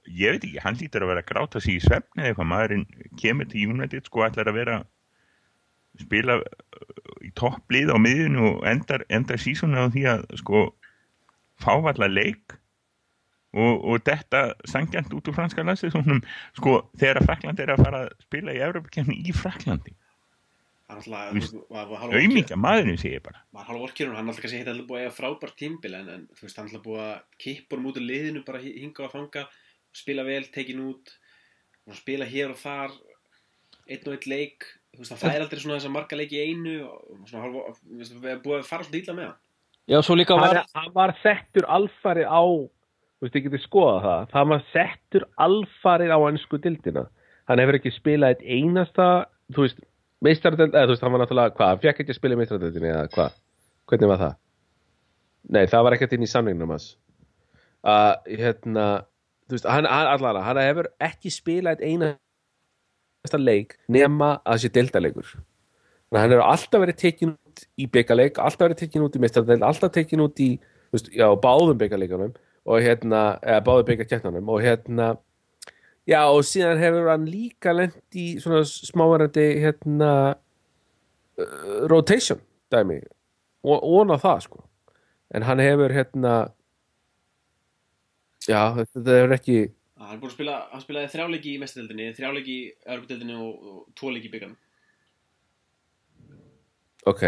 ég 0.06 0.36
veit 0.36 0.44
ekki, 0.44 0.60
hann 0.62 0.76
hlýtur 0.78 1.04
að 1.04 1.12
vera 1.12 1.24
að 1.24 1.30
gráta 1.30 1.62
sig 1.62 1.76
í 1.76 1.84
svefni 1.84 2.22
eða 2.22 2.32
eitthvað, 2.32 2.50
maðurinn 2.52 2.86
kemur 3.20 3.48
til 3.50 3.70
United 3.72 4.08
sko, 4.08 4.24
ætlar 4.26 4.50
að 4.50 4.58
vera 4.60 4.76
spila 6.00 6.38
uh, 6.40 7.16
í 7.24 7.32
topplið 7.36 7.92
á 7.92 7.96
miðjunu 8.00 8.44
og 8.50 8.66
endar, 8.68 9.04
endar 9.08 9.40
sísonu 9.40 9.80
á 9.80 9.86
því 9.92 10.04
að 10.12 10.26
sko 10.42 10.66
fávalla 11.62 12.08
leik 12.10 12.56
og, 13.56 13.84
og 13.88 14.02
þetta 14.06 14.42
sangjant 14.68 15.14
út 15.16 15.30
úr 15.30 15.36
franska 15.36 15.64
landsliðsóknum 15.64 16.20
sko 16.58 16.78
þegar 17.00 17.22
að 17.22 17.30
Frakland 17.30 17.62
er 17.64 17.72
að 17.74 17.84
fara 17.86 18.02
að 18.06 18.12
spila 18.26 18.56
í 18.56 18.64
Evropakefni 18.68 19.22
í 19.24 19.34
Fraklandi 19.36 19.96
er 20.86 22.14
auðmíka 22.14 22.56
maðurinn 22.62 22.98
sé 23.00 23.10
ég 23.16 23.22
bara. 23.24 23.40
Var 23.56 23.66
halv 23.66 23.86
orkjörun, 23.88 24.14
hann 24.14 24.28
alltaf 24.30 24.44
kannski 24.44 24.60
hitt 24.60 24.68
alltaf 24.70 24.86
búið 24.86 25.00
að 25.00 25.06
eiga 25.06 25.14
frábært 25.16 25.56
tímbil 25.58 25.96
en, 25.98 26.10
en 26.14 26.26
þú 26.36 26.46
veist, 26.46 26.60
hann 26.60 26.68
alltaf 26.68 26.84
búið 26.84 27.00
að 27.02 27.88
út 27.90 27.98
úr 27.98 28.04
liðinu 28.06 28.42
bara 28.46 28.60
hi- 28.62 28.76
hinga 28.84 29.06
og 29.08 29.14
fanga 29.14 29.42
spila 29.96 30.22
vel, 30.28 30.44
tekin 30.54 30.84
út 30.86 31.10
og 31.90 31.98
spila 31.98 32.28
hér 32.30 32.54
og 32.54 32.60
þar 32.60 32.94
einn 33.86 34.06
og 34.06 34.14
einn 34.14 34.30
leik. 34.30 34.68
Þú 34.94 35.02
veist, 35.02 35.16
það 35.18 35.34
er 35.34 35.44
aldrei 35.46 35.62
svona 35.64 35.80
þess 35.80 35.90
að 35.90 35.96
marga 35.96 36.20
leiki 36.20 36.38
í 36.38 36.46
einu 36.52 36.76
og 36.86 37.26
svona 37.32 37.50
veist, 37.50 38.14
við 38.14 38.30
erum 38.36 38.46
búið 38.46 38.60
að 38.60 38.70
fara 38.70 38.86
alltaf 38.86 39.00
ítla 39.00 39.18
með 39.18 39.28
hann. 39.30 39.42
Já, 39.86 39.98
svo 40.02 40.16
líka 40.18 40.38
var 40.38 40.62
hann 40.70 40.94
var 40.94 41.16
settur 41.22 41.66
alfarið 41.70 42.30
á 42.30 42.42
þú 43.16 43.26
veist, 43.26 43.36
ég 43.38 43.46
geti 43.46 43.62
skoðað 43.64 44.02
það. 44.06 44.26
Það 44.32 44.50
var 44.52 44.66
settur 44.72 45.28
alfarið 45.46 46.16
á 46.16 46.18
ennsku 46.30 46.60
dildina 46.62 47.06
hann 47.46 47.62
hefur 47.62 47.78
ekki 47.78 47.92
spilað 47.94 48.34
eitt 48.34 48.44
einasta 48.46 49.08
þú 49.54 49.66
veist, 49.66 49.82
meistaradeld 50.24 50.74
eða 50.74 50.88
þú 50.88 50.94
veist, 50.94 51.04
hann 51.04 51.14
var 51.14 51.22
náttúrulega, 51.22 51.54
hvað, 51.56 51.72
hann 51.72 51.82
fekk 51.84 52.02
ekki 52.02 52.14
að 52.14 52.20
spila 52.20 52.36
í 52.36 52.40
meistaradeldinni 52.40 52.92
eða 52.92 53.10
hvað, 53.14 53.34
hvernig 53.90 54.12
var 54.12 54.22
það? 54.22 54.38
Nei, 55.56 55.64
það 55.70 55.84
var 55.86 55.96
ekkert 55.96 56.14
inn 56.16 56.26
í 56.26 56.30
samningnum 56.30 56.72
hans. 56.74 56.86
Að, 57.86 58.14
hérna 58.40 58.86
þú 59.46 59.58
veist, 59.58 59.68
hann, 59.70 59.86
allara, 59.86 60.42
hann 60.42 60.62
hefur 60.64 60.90
ekki 61.06 61.30
spilað 61.30 61.84
eitt 61.84 61.92
einasta 61.92 63.42
leik 63.42 63.76
nema 63.86 64.36
að 64.42 64.66
sé 64.66 64.72
að 66.16 66.22
hann 66.22 66.32
hefur 66.32 66.46
alltaf 66.46 66.82
verið 66.82 66.98
tekin 67.02 67.32
út 67.34 67.62
í 67.76 67.86
byggaleik, 67.90 68.38
alltaf 68.38 68.68
verið 68.68 68.82
tekin 68.84 69.04
út 69.06 69.16
í 69.18 69.20
mestardel, 69.22 69.58
alltaf 69.66 69.90
tekin 69.94 70.22
út 70.22 70.42
í, 70.42 70.52
þú 70.88 70.96
veist, 70.96 71.08
já, 71.14 71.26
báðum 71.42 71.78
byggaleikunum 71.80 72.34
og 72.66 72.82
hérna, 72.82 73.22
eða 73.46 73.62
báðum 73.66 73.88
byggakettunum 73.90 74.50
og 74.50 74.64
hérna, 74.64 75.12
já, 76.08 76.20
og 76.26 76.42
síðan 76.46 76.82
hefur 76.82 77.10
hann 77.12 77.28
líka 77.30 77.74
lent 77.76 78.18
í 78.18 78.26
svona 78.42 78.64
smáverandi, 78.66 79.46
hérna, 79.62 80.10
uh, 81.38 81.78
rotation, 81.90 82.42
dæmi, 82.74 83.00
og 83.66 84.10
á 84.10 84.16
það, 84.18 84.44
sko. 84.48 84.62
En 85.34 85.46
hann 85.46 85.62
hefur, 85.62 85.94
hérna, 85.94 86.34
já, 88.46 88.60
þetta 88.82 89.18
hefur 89.20 89.38
ekki, 89.38 89.58
hann 89.96 90.14
er 90.14 90.20
búið 90.20 90.30
að 90.30 90.36
spila, 90.36 90.60
hann 90.70 90.82
spilaði 90.84 91.12
þrjáleiki 91.14 91.52
í 91.54 91.58
mestadeldinni 91.58 92.14
þrjáleiki 92.14 92.54
í 92.54 92.64
örbudeldinni 92.94 93.36
og, 93.40 93.52
og 93.70 93.78
tvoleiki 93.96 94.28
í 94.28 94.32
byggarnum 94.34 94.58
ok. 97.06 97.22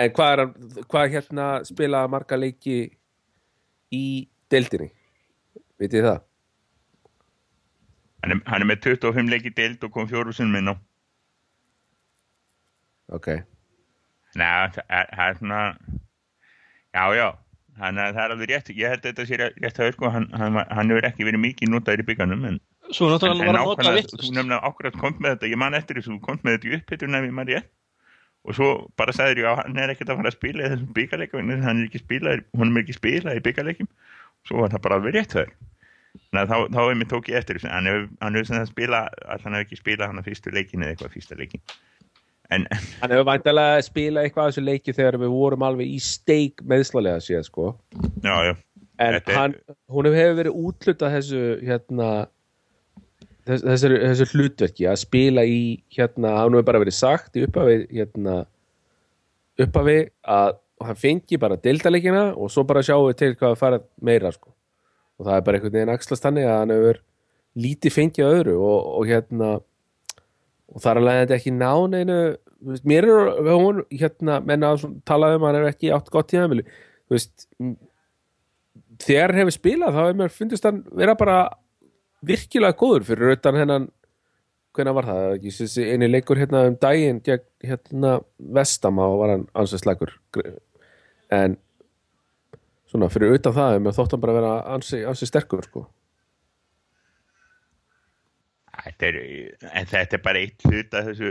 En 0.00 0.12
hvað 0.16 0.32
er 0.32 0.42
hann, 0.42 0.54
hvað 0.88 1.14
hérna 1.14 1.46
spila 1.68 2.04
marga 2.10 2.38
leiki 2.38 2.78
í 3.94 4.04
deildinni? 4.52 4.90
Vitið 5.80 6.00
þið 6.00 6.10
það? 6.10 6.26
hann 8.22 8.34
er, 8.34 8.40
hann 8.46 8.64
er 8.64 8.68
með 8.68 8.82
25 8.86 9.32
leiki 9.32 9.52
deild 9.56 9.84
og 9.86 9.92
kom 9.94 10.08
fjóru 10.10 10.34
sinni 10.36 10.58
minna 10.58 10.76
Ok. 13.10 13.26
Nei, 14.38 14.46
það 14.70 14.82
er, 14.86 15.38
svona 15.40 15.60
já, 16.94 17.04
já. 17.18 17.24
Þannig 17.80 18.04
að 18.04 18.12
það 18.14 18.20
er 18.22 18.34
alveg 18.34 18.50
rétt, 18.52 18.68
ég 18.78 18.92
held 18.92 19.00
að 19.00 19.08
þetta 19.08 19.24
sé 19.26 19.38
rétt 19.40 19.80
að 19.82 19.90
sko, 19.96 20.10
hann, 20.14 20.28
hann, 20.38 20.58
hann 20.70 20.92
hefur 20.92 21.08
ekki 21.08 21.26
verið 21.26 21.42
mikið 21.42 21.72
notaður 21.72 22.04
í 22.04 22.06
bygganum 22.12 22.44
en, 22.46 22.60
Svo 22.94 23.08
en, 23.08 23.16
náttúrulega 23.16 23.34
en 23.34 23.50
var 23.50 23.58
að 23.58 23.66
nota 23.66 23.82
nákvæmlega, 23.82 23.96
vitt 23.98 24.14
þú 24.14 24.30
nefnilega 24.36 24.70
ákvæmt 24.70 25.00
kom 25.02 25.18
með 25.18 25.34
þetta, 25.34 25.50
ég 25.50 25.60
man 25.64 25.78
eftir 25.80 25.98
þessu, 25.98 26.12
þú 26.14 26.22
kom 26.28 26.38
með 26.44 26.56
þetta 26.56 26.70
í 26.70 26.76
upphitun 26.78 27.18
ef 27.18 27.26
ég 27.26 27.34
man 27.40 27.50
rétt 27.50 27.68
og 28.48 28.56
svo 28.56 28.68
bara 28.98 29.14
sagður 29.14 29.42
ég 29.42 29.48
að 29.50 29.58
hann 29.62 29.80
er 29.80 29.92
ekkert 29.92 30.12
að 30.12 30.20
fara 30.20 30.30
að 30.32 30.36
spila 30.38 30.62
í 30.62 30.70
þessum 30.72 30.94
byggarleikum, 30.96 31.50
hann 31.64 31.82
er 31.82 31.88
ekki 31.88 32.02
spilað 32.02 32.44
hann 32.56 32.72
er 32.72 32.84
ekki 32.84 32.96
spilað 32.96 33.40
í 33.40 33.44
byggarleikum 33.48 33.90
svo 34.48 34.62
var 34.62 34.72
það 34.72 34.84
bara 34.86 35.00
alveg 35.00 35.18
rétt 35.18 35.36
að 35.40 35.52
þá, 36.48 36.56
þá 36.72 36.80
er 36.86 36.98
mér 36.98 37.10
tók 37.10 37.28
ég 37.30 37.38
eftir 37.40 37.60
hann 37.66 37.88
hefur, 37.90 38.44
sem 38.48 38.56
það 38.56 38.72
spila, 38.72 39.04
að 39.26 39.46
hann 39.46 39.58
hefur 39.58 39.66
ekki 39.66 39.80
spilað 39.80 40.10
hann 40.10 40.22
að 40.22 40.30
fyrstu 40.30 40.54
leikin 40.54 40.84
eða 40.84 40.94
eitthvað 40.94 41.14
fyrsta 41.18 41.38
leikin 41.38 41.62
en, 42.50 42.66
Hann 43.02 43.14
hefur 43.14 43.28
væntalega 43.28 43.84
spilað 43.86 44.26
eitthvað 44.26 44.48
af 44.48 44.54
þessu 44.54 44.66
leiki 44.66 44.96
þegar 44.96 45.20
við 45.22 45.36
vorum 45.36 45.66
alveg 45.68 45.92
í 45.92 46.00
steik 46.02 46.64
meðslalega 46.66 47.22
séð, 47.24 47.44
sko. 47.46 47.70
já, 48.24 48.34
já, 48.48 48.54
En 49.00 49.16
hann, 49.32 49.54
hún 49.88 50.10
hefur 50.12 50.36
verið 50.42 50.58
útlutað 50.60 51.14
þessu, 51.16 51.44
hérna, 51.64 52.08
þess, 53.50 53.66
þessu, 53.66 53.90
þessu 54.04 54.28
hlutverki 54.32 54.88
að 54.88 54.98
spila 55.02 55.44
í, 55.46 55.60
hérna, 55.96 56.36
hann 56.38 56.56
hefur 56.56 56.68
bara 56.70 56.82
verið 56.82 56.96
sagt 56.96 57.36
í 57.36 57.44
upphafi, 57.46 57.76
hérna, 57.92 58.40
upphafi 59.60 59.98
að 60.38 60.58
hann 60.86 61.00
fengi 61.00 61.40
bara 61.40 61.60
deildaleikina 61.60 62.30
og 62.32 62.52
svo 62.52 62.64
bara 62.68 62.84
sjáum 62.86 63.10
við 63.10 63.18
til 63.20 63.32
hvað 63.34 63.54
að 63.54 63.60
fara 63.60 63.82
meira, 64.00 64.32
sko. 64.32 64.54
Og 65.20 65.26
það 65.26 65.36
er 65.36 65.46
bara 65.46 65.58
einhvern 65.58 65.76
veginn 65.76 65.92
axlast 65.92 66.24
þannig 66.24 66.46
að 66.48 66.60
hann 66.62 66.74
hefur 66.76 67.02
lítið 67.60 67.96
fengið 67.96 68.30
öðru 68.30 68.54
og, 68.62 68.78
og 69.00 69.10
hérna, 69.10 69.50
og 70.70 70.80
það 70.80 70.92
er 70.92 71.00
alveg 71.02 71.20
þetta 71.24 71.36
ekki 71.40 71.52
nán 71.58 71.98
einu 71.98 72.20
mér 72.86 73.08
er 73.08 73.30
hún 73.48 73.84
hérna 73.90 74.40
menna 74.44 74.74
að 74.74 74.84
tala 75.08 75.32
um 75.36 75.44
að 75.44 75.50
hann 75.50 75.62
er 75.62 75.70
ekki 75.72 75.92
átt 75.94 76.10
gott 76.12 76.28
tíðanvili 76.30 76.64
þú 76.66 77.16
veist 77.16 77.46
þegar 79.00 79.32
hann 79.32 79.42
hefur 79.42 79.56
spilað 79.56 79.96
þá 79.96 80.00
hefur 80.02 80.18
mér 80.20 80.34
fundist 80.34 80.68
hann 80.68 80.82
vera 80.92 81.16
bara 81.18 81.38
virkilega 82.26 82.76
góður 82.80 83.06
fyrir 83.08 83.34
utan 83.36 83.56
hennan 83.60 83.88
hvenær 84.76 84.94
var 84.94 85.08
það, 85.08 85.24
ekki 85.38 85.52
þessi 85.56 85.86
eini 85.92 86.08
leikur 86.10 86.38
hérna 86.38 86.66
um 86.70 86.76
daginn 86.80 87.18
gegn 87.26 87.46
hérna 87.66 88.12
Vestama 88.38 89.08
og 89.10 89.18
var 89.24 89.32
hann 89.34 89.46
ansveg 89.58 89.82
slagur 89.82 90.12
en 91.34 91.56
svona 92.90 93.08
fyrir 93.10 93.34
utan 93.38 93.54
það 93.56 93.72
hefur 93.74 93.84
mér 93.86 93.96
þótt 93.98 94.14
hann 94.14 94.22
bara 94.26 94.36
vera 94.38 94.52
ansi, 94.76 95.00
ansi 95.06 95.26
sterkur 95.30 95.62
sko. 95.66 95.84
Þetta 98.80 99.06
er, 99.10 99.18
en 99.76 99.88
þetta 99.90 100.16
er 100.16 100.22
bara 100.24 100.40
eitt 100.40 100.64
hlut 100.66 100.94
að 100.96 101.10
þessu. 101.10 101.30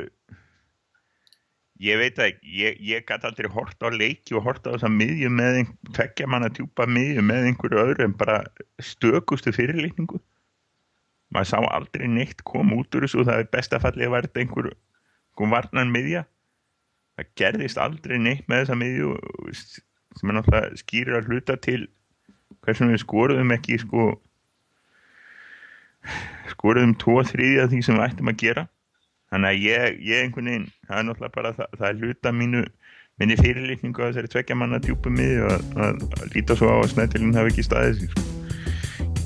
Ég 1.79 1.97
veit 1.99 2.17
ekki, 2.21 2.51
ég, 2.59 2.79
ég 2.83 3.05
gæti 3.07 3.27
aldrei 3.29 3.47
hort 3.55 3.79
á 3.83 3.87
leiki 3.91 4.35
og 4.35 4.43
hort 4.45 4.65
á 4.67 4.75
þessa 4.75 4.91
miðju 4.91 5.29
með 5.31 5.59
ein- 5.61 5.71
tveggja 5.95 6.27
manna 6.27 6.49
djúpa 6.51 6.85
miðju 6.91 7.23
með 7.23 7.47
einhverju 7.49 7.79
öðru 7.85 8.05
en 8.09 8.15
bara 8.19 8.41
stökustu 8.83 9.53
fyrirlitningu 9.55 10.19
maður 11.33 11.51
sá 11.51 11.57
aldrei 11.61 12.07
neitt 12.09 12.43
koma 12.47 12.79
út 12.79 12.95
úr 12.95 13.05
þessu. 13.05 13.21
Og 13.23 13.29
það 13.29 13.43
er 13.43 13.53
besta 13.53 13.81
fallið 13.81 14.09
að 14.09 14.15
verða 14.17 14.43
einhver, 14.43 14.69
varnan 15.39 15.93
miðja 15.93 16.25
það 17.19 17.35
gerðist 17.39 17.79
aldrei 17.81 18.17
neitt 18.21 18.47
með 18.49 18.63
þessa 18.63 18.79
miðju 18.79 19.13
sem 20.19 20.31
er 20.31 20.37
náttúrulega 20.37 20.79
skýrir 20.79 21.19
að 21.19 21.29
hluta 21.29 21.55
til 21.61 21.81
hversum 22.65 22.91
við 22.93 23.03
skoruðum 23.03 23.53
ekki 23.55 23.79
sko 23.83 24.09
skoruðum 26.53 26.95
tvo 26.99 27.19
þriðja 27.27 27.69
því 27.71 27.81
sem 27.85 27.99
við 27.99 28.05
ættum 28.07 28.31
að 28.31 28.41
gera. 28.43 28.65
Þannig 29.29 29.51
að 29.51 29.67
ég, 29.67 29.99
ég 30.09 30.23
einhvern 30.25 30.51
veginn 30.51 30.69
það 30.87 30.97
er 31.01 31.07
náttúrulega 31.09 31.35
bara 31.37 31.53
það, 31.59 31.77
það 31.77 31.87
er 31.91 32.01
hluta 32.03 32.35
mínu 32.39 32.65
minni 33.19 33.35
fyrirlitningu 33.35 34.01
að 34.01 34.13
þessari 34.13 34.33
tveggja 34.33 34.57
manna 34.57 34.81
djúpu 34.83 35.11
miði 35.11 35.43
og 35.43 35.53
að, 35.53 35.69
að, 35.85 36.03
að 36.23 36.35
líta 36.37 36.59
svo 36.59 36.71
á 36.71 36.75
að 36.79 36.91
snættilinn 36.95 37.35
hafi 37.37 37.53
ekki 37.53 37.67
staðið 37.67 38.03
sig 38.03 38.13
sko. 38.15 38.38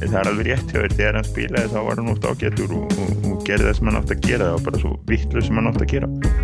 Það 0.10 0.20
er 0.22 0.32
alveg 0.32 0.49
rétt 0.49 0.74
þér 0.74 0.95
þegar 0.97 1.20
hann 1.20 1.30
spilaði 1.30 1.74
þá 1.74 1.80
var 1.88 2.01
hann 2.01 2.14
oft 2.14 2.28
ágættur 2.30 2.74
og, 2.80 2.97
og, 2.97 3.14
og 3.32 3.45
gerði 3.47 3.70
það 3.70 3.78
sem 3.80 3.91
hann 3.91 4.01
átt 4.01 4.16
að 4.16 4.26
gera 4.30 4.49
það 4.49 4.58
var 4.58 4.66
bara 4.70 4.84
svo 4.84 4.95
vittlu 5.12 5.45
sem 5.45 5.62
hann 5.62 5.72
átt 5.72 5.86
að 5.86 5.93
gera 5.93 6.43